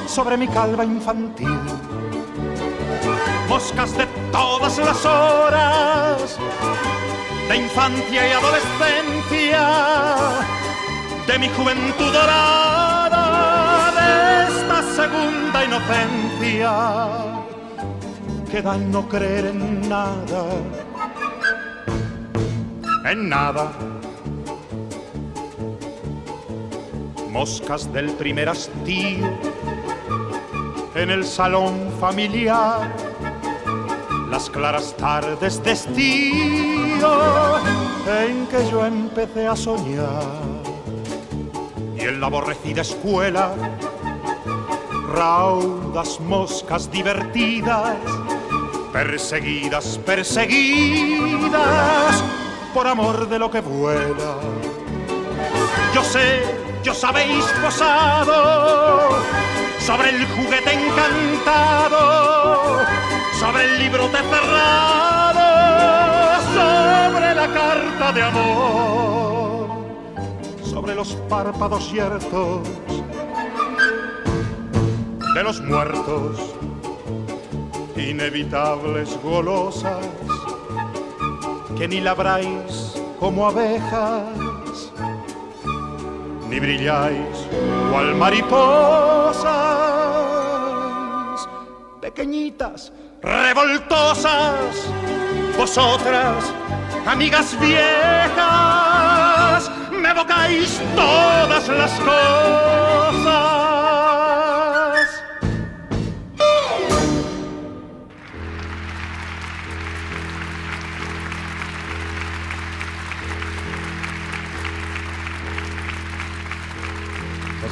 sobre 0.06 0.36
mi 0.36 0.48
calva 0.48 0.84
infantil. 0.84 1.60
Moscas 3.48 3.96
de 3.96 4.06
todas 4.30 4.78
las 4.78 5.04
horas, 5.04 6.38
de 7.50 7.56
infancia 7.56 8.28
y 8.28 8.32
adolescencia, 8.32 9.66
de 11.26 11.38
mi 11.40 11.48
juventud 11.48 12.12
dorada, 12.12 13.90
de 13.98 14.44
esta 14.54 14.82
segunda 14.94 15.64
inocencia, 15.64 16.72
que 18.48 18.62
da 18.62 18.76
en 18.76 18.92
no 18.92 19.08
creer 19.08 19.46
en 19.46 19.88
nada, 19.88 20.44
en 23.06 23.28
nada. 23.28 23.72
Moscas 27.30 27.92
del 27.92 28.10
primer 28.10 28.48
hastío 28.48 29.26
en 30.94 31.10
el 31.10 31.24
salón 31.24 31.92
familiar 31.98 32.94
las 34.30 34.48
claras 34.48 34.96
tardes 34.96 35.60
de 35.64 35.72
estío 35.72 36.89
en 38.22 38.46
que 38.46 38.70
yo 38.70 38.84
empecé 38.84 39.46
a 39.46 39.56
soñar. 39.56 40.22
Y 41.96 42.00
en 42.00 42.20
la 42.20 42.26
aborrecida 42.26 42.82
escuela 42.82 43.52
raudas 45.12 46.20
moscas 46.20 46.90
divertidas 46.90 47.96
perseguidas 48.92 49.98
perseguidas 50.06 51.54
por 52.72 52.86
amor 52.86 53.28
de 53.28 53.38
lo 53.38 53.50
que 53.50 53.60
vuela. 53.60 54.36
Yo 55.94 56.04
sé 56.04 56.42
yo 56.82 56.94
sabéis 56.94 57.44
posado 57.62 59.10
sobre 59.80 60.10
el 60.10 60.26
juguete 60.26 60.72
encantado 60.72 62.40
sobre 63.40 63.64
el 63.64 63.78
libro 63.78 64.06
cerrado, 64.10 65.40
sobre 66.52 67.34
la 67.34 67.48
carta 67.48 68.12
de 68.12 68.22
amor, 68.22 69.68
sobre 70.62 70.94
los 70.94 71.14
párpados 71.30 71.88
ciertos 71.88 72.68
de 75.34 75.42
los 75.42 75.62
muertos, 75.62 76.54
inevitables 77.96 79.18
golosas, 79.22 80.06
que 81.78 81.88
ni 81.88 82.00
labráis 82.00 83.00
como 83.18 83.46
abejas, 83.46 84.92
ni 86.50 86.60
brilláis 86.60 87.39
cual 87.90 88.14
mariposas, 88.16 89.48
pequeñitas, 92.00 92.92
revoltosas, 93.22 94.88
vosotras, 95.56 96.52
amigas 97.06 97.58
viejas, 97.60 98.40
me 99.92 100.10
evocáis 100.10 100.80
todas 100.94 101.68
las 101.68 101.92
cosas. 102.00 103.59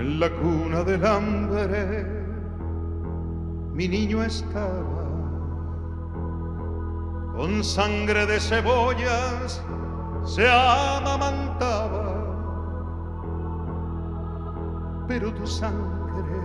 En 0.00 0.18
la 0.18 0.30
cuna 0.30 0.82
del 0.82 1.04
hambre 1.04 2.06
mi 3.74 3.86
niño 3.86 4.22
estaba, 4.22 5.04
con 7.36 7.62
sangre 7.62 8.24
de 8.24 8.40
cebollas 8.40 9.62
se 10.24 10.48
amamantaba, 10.48 12.14
pero 15.06 15.34
tu 15.34 15.46
sangre 15.46 16.40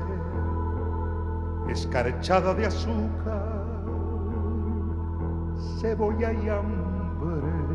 escarchada 1.70 2.53
de 2.56 2.66
azúcar, 2.66 3.64
cebolla 5.80 6.34
y 6.34 6.49
hambre 6.49 7.74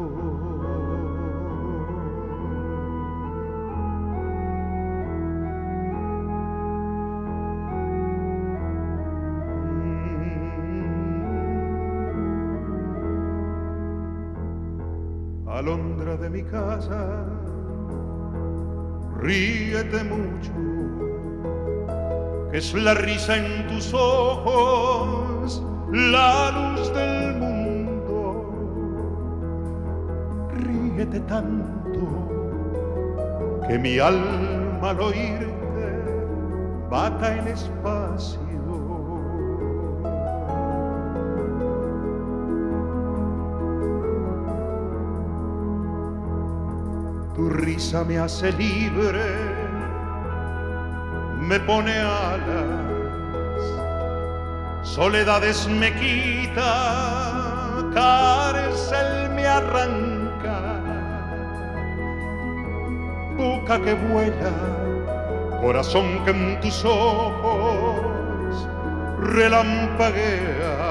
Mi 16.31 16.43
casa, 16.43 17.25
ríete 19.19 20.03
mucho, 20.05 20.51
que 22.49 22.57
es 22.57 22.73
la 22.73 22.93
risa 22.93 23.35
en 23.35 23.67
tus 23.67 23.93
ojos, 23.93 25.61
la 25.91 26.51
luz 26.51 26.93
del 26.93 27.35
mundo. 27.35 28.53
Ríete 30.53 31.19
tanto 31.21 31.99
que 33.67 33.77
mi 33.77 33.99
alma 33.99 34.91
al 34.91 35.01
oírte 35.01 35.51
bata 36.89 37.37
el 37.37 37.47
espacio 37.47 38.50
risa 47.51 48.03
me 48.03 48.17
hace 48.17 48.51
libre, 48.53 49.23
me 51.39 51.59
pone 51.59 51.97
alas, 51.97 53.61
soledades 54.83 55.67
me 55.67 55.93
quita, 55.93 56.63
cárcel 57.93 59.29
me 59.35 59.45
arranca, 59.47 60.79
boca 63.37 63.81
que 63.81 63.93
vuela, 63.93 64.53
corazón 65.61 66.23
que 66.25 66.31
en 66.31 66.59
tus 66.61 66.83
ojos 66.85 68.11
relampaguea 69.19 70.90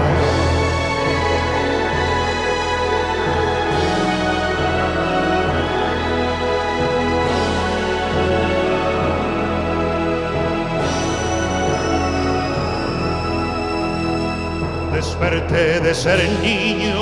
Desperté 15.21 15.79
de 15.81 15.93
ser 15.93 16.19
niño, 16.41 16.99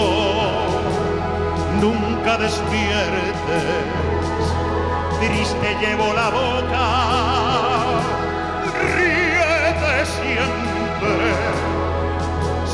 nunca 1.79 2.37
despiertes, 2.37 3.63
triste 5.21 5.77
llevo 5.79 6.13
la 6.13 6.29
boca, 6.29 6.85
ríete 8.93 10.05
siempre, 10.17 11.31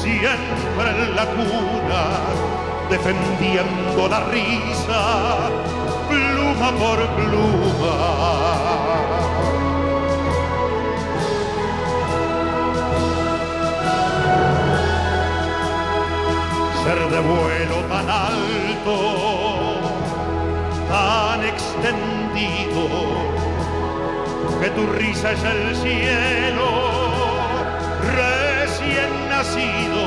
siempre 0.02 0.90
en 1.04 1.16
la 1.16 1.26
cuna, 1.28 2.04
defendiendo 2.90 4.08
la 4.08 4.22
risa, 4.22 5.52
pluma 6.10 6.72
por 6.72 7.08
pluma 7.18 8.85
de 17.16 17.22
vuelo 17.22 17.78
tan 17.88 18.10
alto, 18.10 18.98
tan 20.90 21.40
extendido, 21.46 22.84
que 24.60 24.70
tu 24.72 24.86
risa 25.00 25.32
es 25.32 25.44
el 25.46 25.76
cielo 25.78 26.68
recién 28.20 29.10
nacido. 29.30 30.04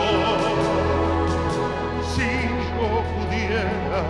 Si 2.14 2.30
yo 2.76 2.88
pudiera 3.14 4.02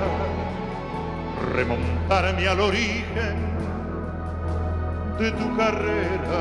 remontarme 1.55 2.49
al 2.49 2.61
origen 2.61 3.36
de 5.20 5.30
tu 5.30 5.57
carrera, 5.57 6.40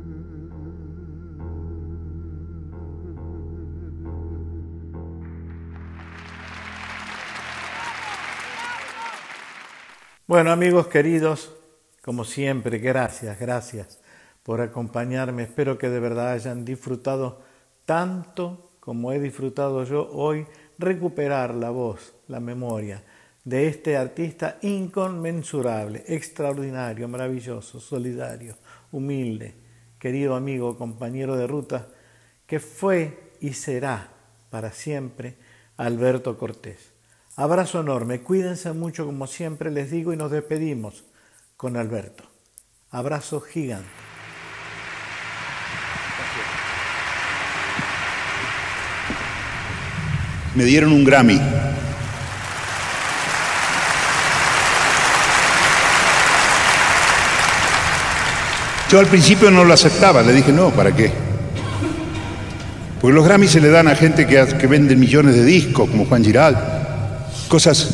Bueno, 10.31 10.53
amigos 10.53 10.87
queridos, 10.87 11.51
como 12.01 12.23
siempre, 12.23 12.77
gracias, 12.77 13.37
gracias 13.37 13.99
por 14.43 14.61
acompañarme. 14.61 15.43
Espero 15.43 15.77
que 15.77 15.89
de 15.89 15.99
verdad 15.99 16.31
hayan 16.31 16.63
disfrutado 16.63 17.41
tanto 17.83 18.71
como 18.79 19.11
he 19.11 19.19
disfrutado 19.19 19.83
yo 19.83 20.09
hoy 20.09 20.47
recuperar 20.77 21.53
la 21.53 21.69
voz, 21.69 22.13
la 22.29 22.39
memoria 22.39 23.03
de 23.43 23.67
este 23.67 23.97
artista 23.97 24.57
inconmensurable, 24.61 26.05
extraordinario, 26.07 27.09
maravilloso, 27.09 27.81
solidario, 27.81 28.55
humilde, 28.93 29.53
querido 29.99 30.35
amigo, 30.35 30.77
compañero 30.77 31.35
de 31.35 31.45
ruta, 31.45 31.89
que 32.47 32.61
fue 32.61 33.33
y 33.41 33.51
será 33.51 34.07
para 34.49 34.71
siempre 34.71 35.35
Alberto 35.75 36.37
Cortés. 36.37 36.90
Abrazo 37.41 37.79
enorme, 37.79 38.19
cuídense 38.19 38.71
mucho 38.71 39.03
como 39.03 39.25
siempre 39.25 39.71
les 39.71 39.89
digo 39.89 40.13
y 40.13 40.15
nos 40.15 40.29
despedimos 40.29 41.05
con 41.57 41.75
Alberto. 41.75 42.23
Abrazo 42.91 43.41
gigante. 43.41 43.89
Me 50.53 50.65
dieron 50.65 50.91
un 50.91 51.03
Grammy. 51.03 51.41
Yo 58.87 58.99
al 58.99 59.07
principio 59.07 59.49
no 59.49 59.63
lo 59.63 59.73
aceptaba, 59.73 60.21
le 60.21 60.33
dije, 60.33 60.51
no, 60.51 60.69
¿para 60.69 60.95
qué? 60.95 61.11
Porque 63.01 63.15
los 63.15 63.25
Grammys 63.25 63.49
se 63.49 63.61
le 63.61 63.69
dan 63.69 63.87
a 63.87 63.95
gente 63.95 64.27
que, 64.27 64.45
que 64.59 64.67
vende 64.67 64.95
millones 64.95 65.33
de 65.33 65.43
discos, 65.43 65.89
como 65.89 66.05
Juan 66.05 66.23
Giral 66.23 66.80
cosas 67.51 67.89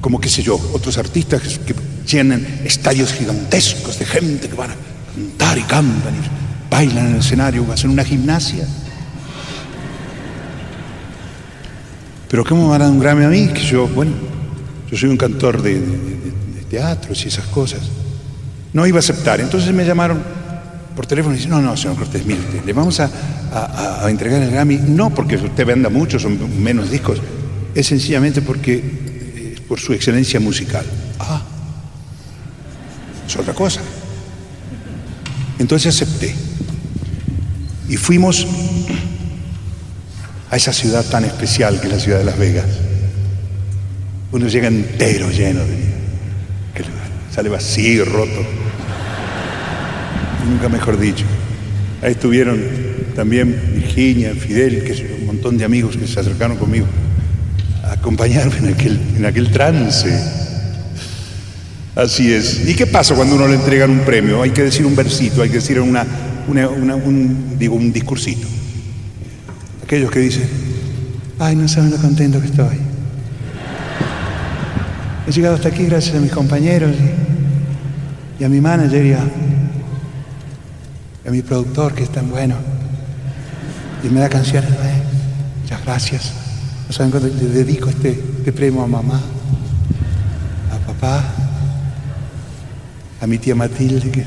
como, 0.00 0.18
qué 0.18 0.30
sé 0.30 0.42
yo, 0.42 0.58
otros 0.72 0.96
artistas 0.96 1.42
que 1.58 1.74
llenan 2.10 2.46
estadios 2.64 3.12
gigantescos 3.12 3.98
de 3.98 4.06
gente 4.06 4.48
que 4.48 4.54
van 4.54 4.70
a 4.70 4.74
cantar 5.14 5.58
y 5.58 5.62
cantan 5.64 6.14
y 6.14 6.70
bailan 6.70 7.08
en 7.08 7.14
el 7.16 7.20
escenario, 7.20 7.70
hacen 7.70 7.90
una 7.90 8.04
gimnasia. 8.04 8.66
Pero 12.30 12.42
¿cómo 12.42 12.70
van 12.70 12.80
a 12.80 12.84
dar 12.86 12.92
un 12.94 13.00
Grammy 13.00 13.24
a 13.26 13.28
mí? 13.28 13.48
Que 13.48 13.60
yo, 13.60 13.86
bueno, 13.86 14.12
yo 14.90 14.96
soy 14.96 15.10
un 15.10 15.18
cantor 15.18 15.60
de, 15.60 15.82
teatros 16.70 17.22
y 17.26 17.28
esas 17.28 17.44
cosas. 17.48 17.80
No 18.72 18.86
iba 18.86 18.96
a 18.96 19.00
aceptar. 19.00 19.42
Entonces 19.42 19.74
me 19.74 19.84
llamaron 19.84 20.22
por 20.96 21.06
teléfono 21.06 21.34
y 21.34 21.36
dicen, 21.36 21.50
no, 21.50 21.60
no, 21.60 21.76
señor 21.76 21.96
Cortés, 21.98 22.24
mire, 22.24 22.40
le 22.64 22.72
vamos 22.72 22.98
a, 23.00 23.10
a, 24.02 24.08
entregar 24.08 24.40
el 24.40 24.50
Grammy, 24.50 24.78
no 24.78 25.10
porque 25.10 25.36
usted 25.36 25.66
venda 25.66 25.90
mucho, 25.90 26.18
son 26.18 26.62
menos 26.62 26.90
discos, 26.90 27.20
es 27.78 27.86
sencillamente 27.86 28.42
porque, 28.42 28.74
eh, 28.74 29.56
por 29.68 29.78
su 29.78 29.92
excelencia 29.92 30.40
musical. 30.40 30.84
Ah, 31.20 31.40
es 33.24 33.36
otra 33.36 33.54
cosa. 33.54 33.80
Entonces 35.60 35.94
acepté. 35.94 36.34
Y 37.88 37.96
fuimos 37.96 38.48
a 40.50 40.56
esa 40.56 40.72
ciudad 40.72 41.04
tan 41.04 41.24
especial 41.24 41.80
que 41.80 41.86
es 41.86 41.92
la 41.92 42.00
ciudad 42.00 42.18
de 42.18 42.24
Las 42.24 42.36
Vegas. 42.36 42.66
Uno 44.32 44.48
llega 44.48 44.66
entero, 44.66 45.30
lleno 45.30 45.60
de... 45.60 45.76
Que 46.74 46.84
sale 47.32 47.48
vacío, 47.48 48.04
roto. 48.04 48.44
Nunca 50.50 50.68
mejor 50.68 50.98
dicho. 50.98 51.24
Ahí 52.02 52.12
estuvieron 52.12 52.60
también 53.14 53.72
Virginia, 53.72 54.34
Fidel, 54.34 54.82
que 54.82 54.92
es 54.92 55.00
un 55.00 55.26
montón 55.26 55.56
de 55.56 55.64
amigos 55.64 55.96
que 55.96 56.08
se 56.08 56.18
acercaron 56.18 56.56
conmigo 56.56 56.86
acompañarme 57.90 58.58
en 58.58 58.74
aquel, 58.74 59.00
en 59.16 59.26
aquel 59.26 59.50
trance. 59.50 60.08
Así 61.96 62.32
es. 62.32 62.68
¿Y 62.68 62.74
qué 62.74 62.86
pasa 62.86 63.14
cuando 63.14 63.34
uno 63.34 63.48
le 63.48 63.56
entregan 63.56 63.90
un 63.90 64.00
premio? 64.00 64.40
Hay 64.42 64.50
que 64.50 64.62
decir 64.62 64.86
un 64.86 64.94
versito, 64.94 65.42
hay 65.42 65.48
que 65.48 65.56
decir 65.56 65.80
una, 65.80 66.06
un, 66.48 67.58
digo, 67.58 67.74
un 67.74 67.92
discursito. 67.92 68.46
Aquellos 69.82 70.10
que 70.10 70.20
dicen, 70.20 70.48
ay, 71.38 71.56
no 71.56 71.66
saben 71.66 71.90
lo 71.90 71.96
contento 71.96 72.40
que 72.40 72.46
estoy. 72.46 72.78
He 75.26 75.32
llegado 75.32 75.56
hasta 75.56 75.68
aquí 75.68 75.84
gracias 75.86 76.14
a 76.16 76.20
mis 76.20 76.30
compañeros 76.30 76.94
y, 78.38 78.44
a 78.44 78.48
mi 78.48 78.60
manager 78.60 79.04
y 79.04 79.12
a, 79.12 79.20
a, 81.26 81.30
mi 81.30 81.42
productor 81.42 81.94
que 81.94 82.04
es 82.04 82.12
tan 82.12 82.30
bueno. 82.30 82.54
Y 84.04 84.08
me 84.08 84.20
da 84.20 84.28
canciones. 84.28 84.70
Muchas 85.62 85.84
gracias. 85.84 86.47
¿No 86.88 86.94
saben 86.94 87.10
cuándo 87.10 87.28
le 87.28 87.48
dedico 87.50 87.90
este, 87.90 88.18
este, 88.38 88.50
premio 88.50 88.82
a 88.82 88.86
mamá, 88.86 89.20
a 90.72 90.86
papá, 90.86 91.22
a 93.20 93.26
mi 93.26 93.36
tía 93.36 93.54
Matilde? 93.54 94.24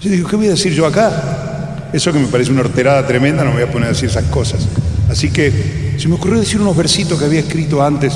Yo 0.00 0.10
digo, 0.10 0.26
¿qué 0.26 0.36
voy 0.36 0.46
a 0.46 0.50
decir 0.50 0.72
yo 0.72 0.86
acá? 0.86 1.90
Eso 1.92 2.14
que 2.14 2.18
me 2.18 2.28
parece 2.28 2.50
una 2.50 2.62
horterada 2.62 3.06
tremenda, 3.06 3.44
no 3.44 3.50
me 3.50 3.56
voy 3.56 3.68
a 3.68 3.70
poner 3.70 3.88
a 3.88 3.92
decir 3.92 4.08
esas 4.08 4.24
cosas. 4.24 4.66
Así 5.10 5.30
que 5.30 5.96
se 5.98 6.08
me 6.08 6.14
ocurrió 6.14 6.40
decir 6.40 6.58
unos 6.58 6.74
versitos 6.74 7.18
que 7.18 7.26
había 7.26 7.40
escrito 7.40 7.84
antes. 7.84 8.14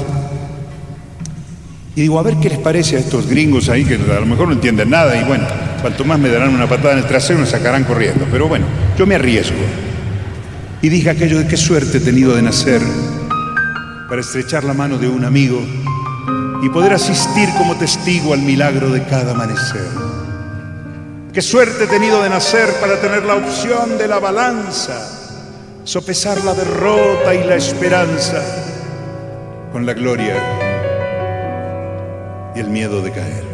Y 1.94 2.00
digo, 2.00 2.18
a 2.18 2.22
ver 2.22 2.36
qué 2.36 2.48
les 2.48 2.58
parece 2.58 2.96
a 2.96 3.00
estos 3.00 3.26
gringos 3.26 3.68
ahí 3.68 3.84
que 3.84 3.96
a 3.96 4.20
lo 4.20 4.26
mejor 4.26 4.48
no 4.48 4.54
entienden 4.54 4.88
nada 4.88 5.20
y 5.20 5.24
bueno, 5.24 5.46
cuanto 5.82 6.02
más 6.06 6.18
me 6.18 6.30
darán 6.30 6.54
una 6.54 6.66
patada 6.66 6.92
en 6.92 7.00
el 7.00 7.06
trasero 7.06 7.40
me 7.40 7.46
sacarán 7.46 7.84
corriendo. 7.84 8.26
Pero 8.30 8.48
bueno, 8.48 8.64
yo 8.96 9.06
me 9.06 9.16
arriesgo 9.16 9.58
y 10.82 10.88
dije 10.88 11.10
aquello 11.10 11.38
de 11.38 11.46
qué 11.46 11.56
suerte 11.56 11.98
he 11.98 12.00
tenido 12.00 12.34
de 12.34 12.42
nacer 12.42 12.82
para 14.08 14.20
estrechar 14.20 14.64
la 14.64 14.74
mano 14.74 14.98
de 14.98 15.08
un 15.08 15.24
amigo 15.24 15.62
y 16.60 16.68
poder 16.70 16.92
asistir 16.92 17.48
como 17.56 17.76
testigo 17.76 18.34
al 18.34 18.42
milagro 18.42 18.90
de 18.90 19.04
cada 19.04 19.30
amanecer. 19.30 19.86
Qué 21.32 21.40
suerte 21.40 21.84
he 21.84 21.86
tenido 21.86 22.20
de 22.22 22.28
nacer 22.28 22.68
para 22.80 23.00
tener 23.00 23.24
la 23.24 23.36
opción 23.36 23.96
de 23.96 24.08
la 24.08 24.18
balanza, 24.18 25.80
sopesar 25.84 26.44
la 26.44 26.52
derrota 26.52 27.32
y 27.32 27.44
la 27.44 27.54
esperanza 27.54 28.42
con 29.72 29.86
la 29.86 29.94
gloria 29.94 30.36
y 32.56 32.60
el 32.60 32.68
miedo 32.68 33.00
de 33.02 33.12
caer. 33.12 33.44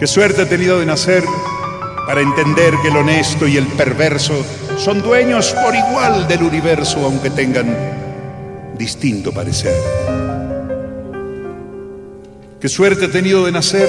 Qué 0.00 0.06
suerte 0.08 0.42
he 0.42 0.46
tenido 0.46 0.80
de 0.80 0.86
nacer 0.86 1.22
para 2.06 2.20
entender 2.20 2.74
que 2.82 2.88
el 2.88 2.96
honesto 2.96 3.46
y 3.46 3.56
el 3.56 3.66
perverso 3.68 4.44
son 4.78 5.02
dueños 5.02 5.54
por 5.64 5.74
igual 5.74 6.26
del 6.26 6.42
universo, 6.42 7.04
aunque 7.04 7.30
tengan 7.30 7.66
distinto 8.78 9.32
parecer. 9.32 9.74
Qué 12.60 12.68
suerte 12.68 13.04
he 13.04 13.08
tenido 13.08 13.44
de 13.44 13.52
nacer 13.52 13.88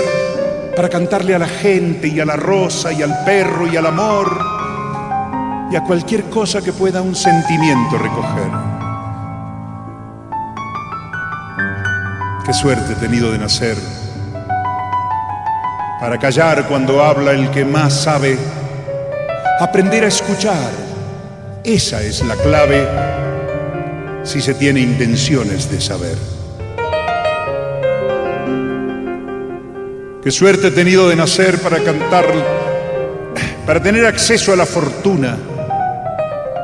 para 0.76 0.90
cantarle 0.90 1.36
a 1.36 1.40
la 1.40 1.48
gente 1.48 2.08
y 2.08 2.20
a 2.20 2.26
la 2.26 2.36
rosa 2.36 2.92
y 2.92 3.02
al 3.02 3.24
perro 3.24 3.68
y 3.68 3.78
al 3.78 3.86
amor 3.86 4.40
y 5.72 5.76
a 5.76 5.84
cualquier 5.84 6.24
cosa 6.26 6.62
que 6.62 6.74
pueda 6.74 7.02
un 7.02 7.16
sentimiento 7.16 7.98
recoger. 7.98 8.52
Qué 12.46 12.54
suerte 12.54 12.94
he 12.94 12.96
tenido 12.96 13.32
de 13.32 13.38
nacer 13.38 13.78
para 16.00 16.18
callar 16.18 16.68
cuando 16.68 17.04
habla 17.04 17.32
el 17.32 17.52
que 17.52 17.66
más 17.66 17.94
sabe, 17.94 18.38
aprender 19.60 20.06
a 20.06 20.08
escuchar, 20.08 20.72
esa 21.64 22.02
es 22.02 22.24
la 22.24 22.36
clave 22.36 22.88
si 24.24 24.42
se 24.42 24.54
tiene 24.54 24.80
intenciones 24.80 25.70
de 25.70 25.82
saber. 25.82 26.18
Qué 30.24 30.32
suerte 30.32 30.68
he 30.68 30.72
tenido 30.72 31.10
de 31.10 31.16
nacer 31.16 31.60
para 31.60 31.80
cantar, 31.84 32.26
para 33.66 33.82
tener 33.82 34.06
acceso 34.06 34.54
a 34.54 34.56
la 34.56 34.66
fortuna 34.66 35.38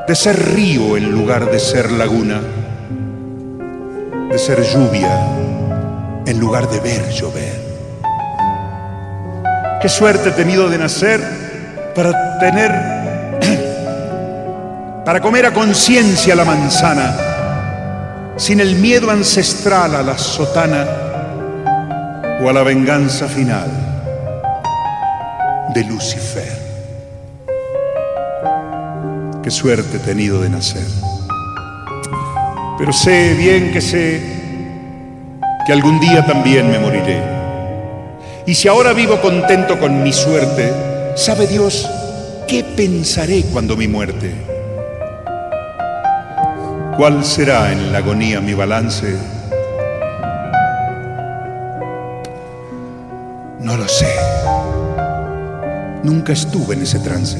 de 0.08 0.16
ser 0.16 0.54
río 0.54 0.96
en 0.96 1.12
lugar 1.12 1.52
de 1.52 1.60
ser 1.60 1.92
laguna, 1.92 2.42
de 4.30 4.38
ser 4.38 4.62
lluvia 4.62 5.20
en 6.26 6.40
lugar 6.40 6.70
de 6.70 6.80
ver 6.80 7.10
llover. 7.10 7.66
Qué 9.82 9.90
suerte 9.90 10.30
he 10.30 10.32
tenido 10.32 10.70
de 10.70 10.78
nacer 10.78 11.22
para 11.94 12.25
tener, 12.40 12.72
para 15.06 15.22
comer 15.22 15.46
a 15.46 15.54
conciencia 15.54 16.36
la 16.36 16.46
manzana, 16.46 17.16
sin 18.38 18.60
el 18.60 18.76
miedo 18.76 19.10
ancestral 19.10 19.96
a 19.96 20.02
la 20.02 20.18
sotana 20.18 20.86
o 22.42 22.50
a 22.50 22.54
la 22.54 22.64
venganza 22.64 23.28
final 23.28 23.70
de 25.74 25.84
Lucifer. 25.84 26.66
Qué 29.44 29.52
suerte 29.52 29.98
he 29.98 30.00
tenido 30.00 30.42
de 30.42 30.50
nacer. 30.50 30.86
Pero 32.78 32.92
sé 32.92 33.36
bien 33.36 33.72
que 33.72 33.80
sé 33.80 34.22
que 35.66 35.72
algún 35.72 36.00
día 36.00 36.26
también 36.26 36.70
me 36.70 36.80
moriré. 36.80 37.22
Y 38.46 38.54
si 38.54 38.68
ahora 38.68 38.94
vivo 38.94 39.22
contento 39.22 39.80
con 39.80 40.04
mi 40.04 40.12
suerte, 40.12 40.72
¿sabe 41.16 41.48
Dios 41.48 41.90
qué 42.48 42.64
pensaré 42.64 43.44
cuando 43.52 43.76
mi 43.76 43.88
muerte? 43.88 44.34
¿Cuál 46.98 47.24
será 47.26 47.72
en 47.72 47.92
la 47.92 48.00
agonía 48.00 48.42
mi 48.42 48.54
balance? 48.54 49.16
No 53.60 53.76
lo 53.78 53.88
sé. 53.88 54.14
Nunca 56.04 56.34
estuve 56.34 56.76
en 56.76 56.84
ese 56.84 57.00
trance 57.00 57.40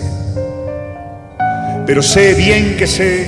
pero 1.86 2.02
sé 2.02 2.34
bien 2.34 2.76
que 2.78 2.88
sé 2.88 3.28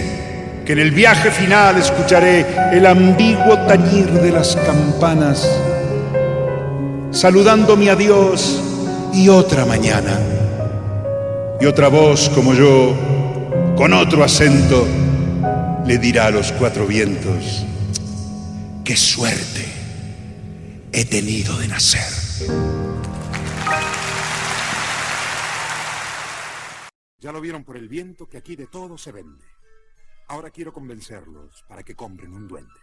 que 0.65 0.73
en 0.73 0.80
el 0.80 0.91
viaje 0.91 1.30
final 1.32 1.78
escucharé 1.78 2.45
el 2.73 2.86
ambiguo 2.86 3.57
tañir 3.67 4.11
de 4.11 4.32
las 4.32 4.55
campanas, 4.55 5.47
saludando 7.11 7.78
mi 7.78 7.88
adiós 7.88 8.61
y 9.13 9.30
otra 9.30 9.65
mañana. 9.65 10.36
Y 11.60 11.66
otra 11.66 11.88
voz 11.88 12.30
como 12.30 12.53
yo, 12.53 12.95
con 13.76 13.91
otro 13.93 14.24
acento, 14.24 14.88
le 15.86 15.97
dirá 15.97 16.28
a 16.28 16.32
los 16.32 16.51
cuatro 16.51 16.86
vientos, 16.86 17.66
qué 18.86 18.95
suerte 18.95 19.66
he 20.91 21.05
tenido 21.05 21.58
de 21.58 21.68
nacer. 21.68 22.28
Ya 27.20 27.32
lo 27.32 27.41
vieron 27.41 27.64
por 27.64 27.78
el 27.78 27.89
viento 27.89 28.30
que 28.30 28.38
aquí 28.38 28.55
de 28.55 28.68
todo 28.68 28.97
se 28.99 29.12
vende. 29.12 29.45
Ahora 30.28 30.51
quiero 30.51 30.72
convencerlos 30.72 31.66
para 31.68 31.82
que 31.82 31.95
compren 31.95 32.34
un 32.34 32.47
duende. 32.47 32.80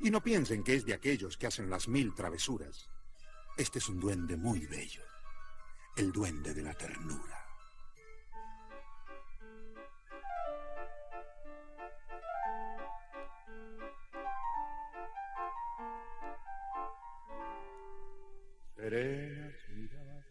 Y 0.00 0.10
no 0.10 0.22
piensen 0.22 0.62
que 0.62 0.76
es 0.76 0.86
de 0.86 0.94
aquellos 0.94 1.36
que 1.36 1.48
hacen 1.48 1.68
las 1.68 1.88
mil 1.88 2.14
travesuras. 2.14 2.88
Este 3.56 3.80
es 3.80 3.88
un 3.88 3.98
duende 3.98 4.36
muy 4.36 4.66
bello. 4.66 5.02
El 5.96 6.12
duende 6.12 6.54
de 6.54 6.62
la 6.62 6.74
ternura. 6.74 7.41
Serenas 18.82 19.54
miradas 19.76 20.26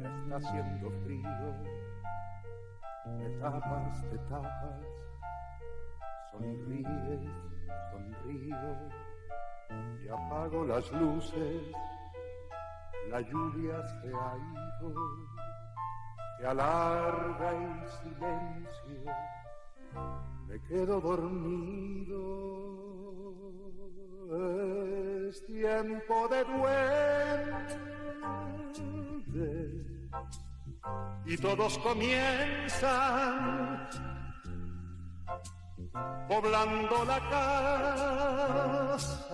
ya 0.00 0.08
está 0.08 0.36
haciendo 0.36 0.90
frío, 1.04 1.52
te 3.18 3.28
tapas, 3.38 4.00
te 4.08 4.16
tapas, 4.30 4.86
sonríes, 6.32 7.30
sonrío, 7.90 8.72
y 10.02 10.08
apago 10.08 10.64
las 10.64 10.90
luces, 10.92 11.62
la 13.10 13.20
lluvia 13.20 13.86
se 13.86 14.08
ha 14.14 14.34
ido, 14.80 14.94
se 16.38 16.46
alarga 16.46 17.50
el 17.52 17.86
silencio, 18.00 19.12
me 20.48 20.58
quedo 20.62 21.02
dormido, 21.02 22.46
es 25.28 25.44
tiempo 25.46 26.28
de 26.28 26.44
duende. 26.44 26.86
Y 31.24 31.36
todos 31.38 31.78
comienzan 31.78 33.36
poblando 36.28 37.04
la 37.04 37.18
casa 37.30 39.26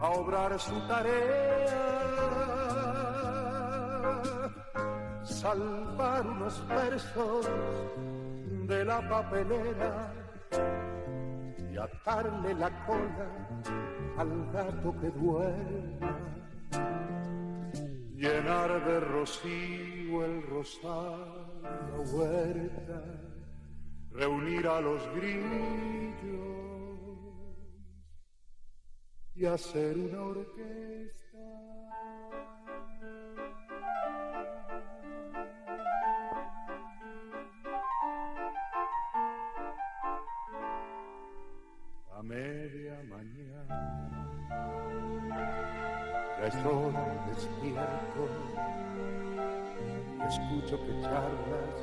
a 0.00 0.10
obrar 0.10 0.58
su 0.60 0.78
tarea, 0.86 1.76
salvar 5.24 6.26
unos 6.26 6.68
versos 6.68 7.48
de 8.66 8.84
la 8.84 9.08
papelera 9.08 10.12
atarle 11.78 12.54
la 12.54 12.70
cola 12.86 13.28
al 14.16 14.52
gato 14.52 14.94
que 15.00 15.10
duerma 15.10 16.38
llenar 18.18 18.84
de 18.84 19.00
rocío 19.00 20.24
el 20.24 20.42
rosal, 20.42 21.62
la 21.62 22.00
huerta, 22.12 23.04
reunir 24.10 24.66
a 24.66 24.80
los 24.80 25.00
grillos 25.14 26.18
y 29.36 29.44
hacer 29.44 29.96
una 29.96 30.22
orquesta. 30.22 31.27
Media 42.28 42.94
mañana. 43.08 44.10
Ya 46.38 46.46
estoy 46.46 46.94
despierto, 47.26 48.22
escucho 50.28 50.74
que 50.84 50.92
charlas 51.00 51.78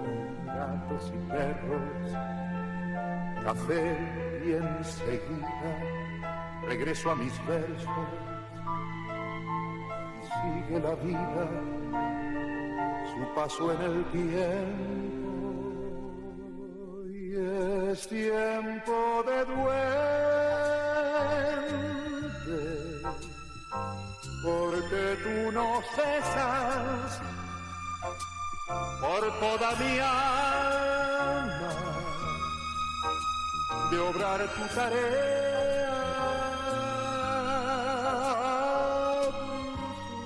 con 0.00 0.46
gatos 0.46 1.12
y 1.14 1.18
perros, 1.32 2.12
café 3.42 3.96
y 4.44 4.52
enseguida 4.52 5.72
regreso 6.68 7.10
a 7.10 7.16
mis 7.16 7.46
versos 7.46 8.08
y 10.20 10.24
sigue 10.26 10.80
la 10.80 10.94
vida 10.96 11.48
su 13.10 13.34
paso 13.34 13.72
en 13.72 13.80
el 13.82 14.04
tiempo 14.06 15.33
es 17.94 18.08
tiempo 18.08 19.22
de 19.24 19.44
duelo 19.44 19.84
porque 24.42 25.16
tú 25.22 25.52
no 25.52 25.80
cesas 25.94 27.20
por 29.00 29.22
toda 29.38 29.76
mi 29.76 29.98
alma 30.00 31.72
de 33.90 33.98
obrar 34.00 34.40
tu 34.54 34.64
tarea. 34.74 35.94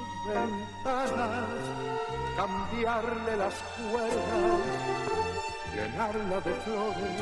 Sus 0.09 0.35
ventanas, 0.35 1.49
cambiarle 2.35 3.37
las 3.37 3.55
cuerdas, 3.91 5.38
llenarla 5.75 6.41
de 6.41 6.55
flores, 6.64 7.16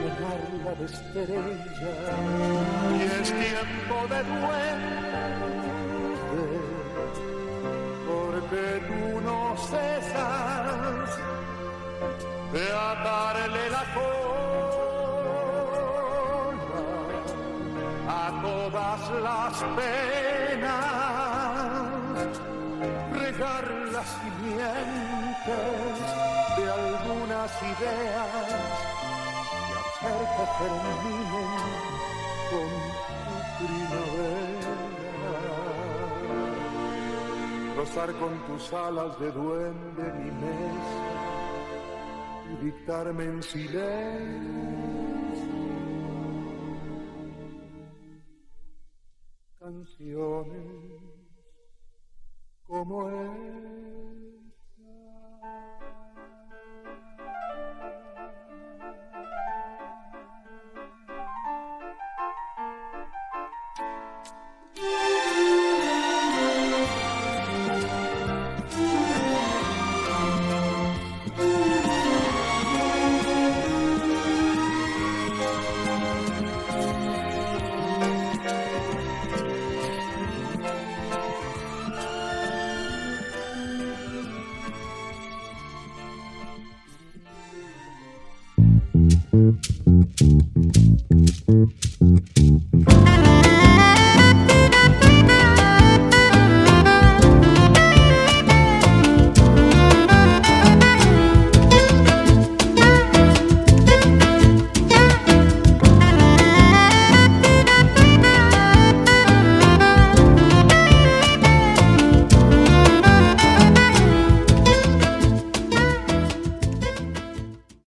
llenarla 0.00 0.72
de 0.78 0.84
estrellas. 0.84 2.08
Y 2.98 3.02
es 3.02 3.28
tiempo 3.32 3.96
de 4.12 4.20
duende, 4.24 5.22
porque 8.06 8.64
tú 8.88 9.02
no 9.20 9.38
cesas 9.56 11.08
de 12.52 12.64
atarle 12.72 13.64
la 13.70 13.84
cola 13.94 14.32
a 18.08 18.26
todas 18.42 19.00
las 19.22 19.54
penas, 19.76 20.82
regar 23.12 23.66
las 23.92 24.08
simientes 24.20 24.92
de 26.56 26.70
algunas 26.70 27.62
ideas 27.62 28.48
y 29.68 29.72
hacer 29.80 30.20
que 30.36 30.46
terminen 30.60 31.50
con 32.50 32.70
tu 33.26 33.36
primavera. 33.58 34.76
Rozar 37.76 38.10
con 38.14 38.34
tus 38.46 38.72
alas 38.72 39.12
de 39.18 39.28
duende 39.32 40.04
mi 40.14 40.30
mesa 40.30 41.12
y 42.52 42.64
dictarme 42.64 43.24
en 43.24 43.42
silencio 43.42 44.72
canciones 49.62 51.02
como 52.66 53.08
él. 53.08 53.31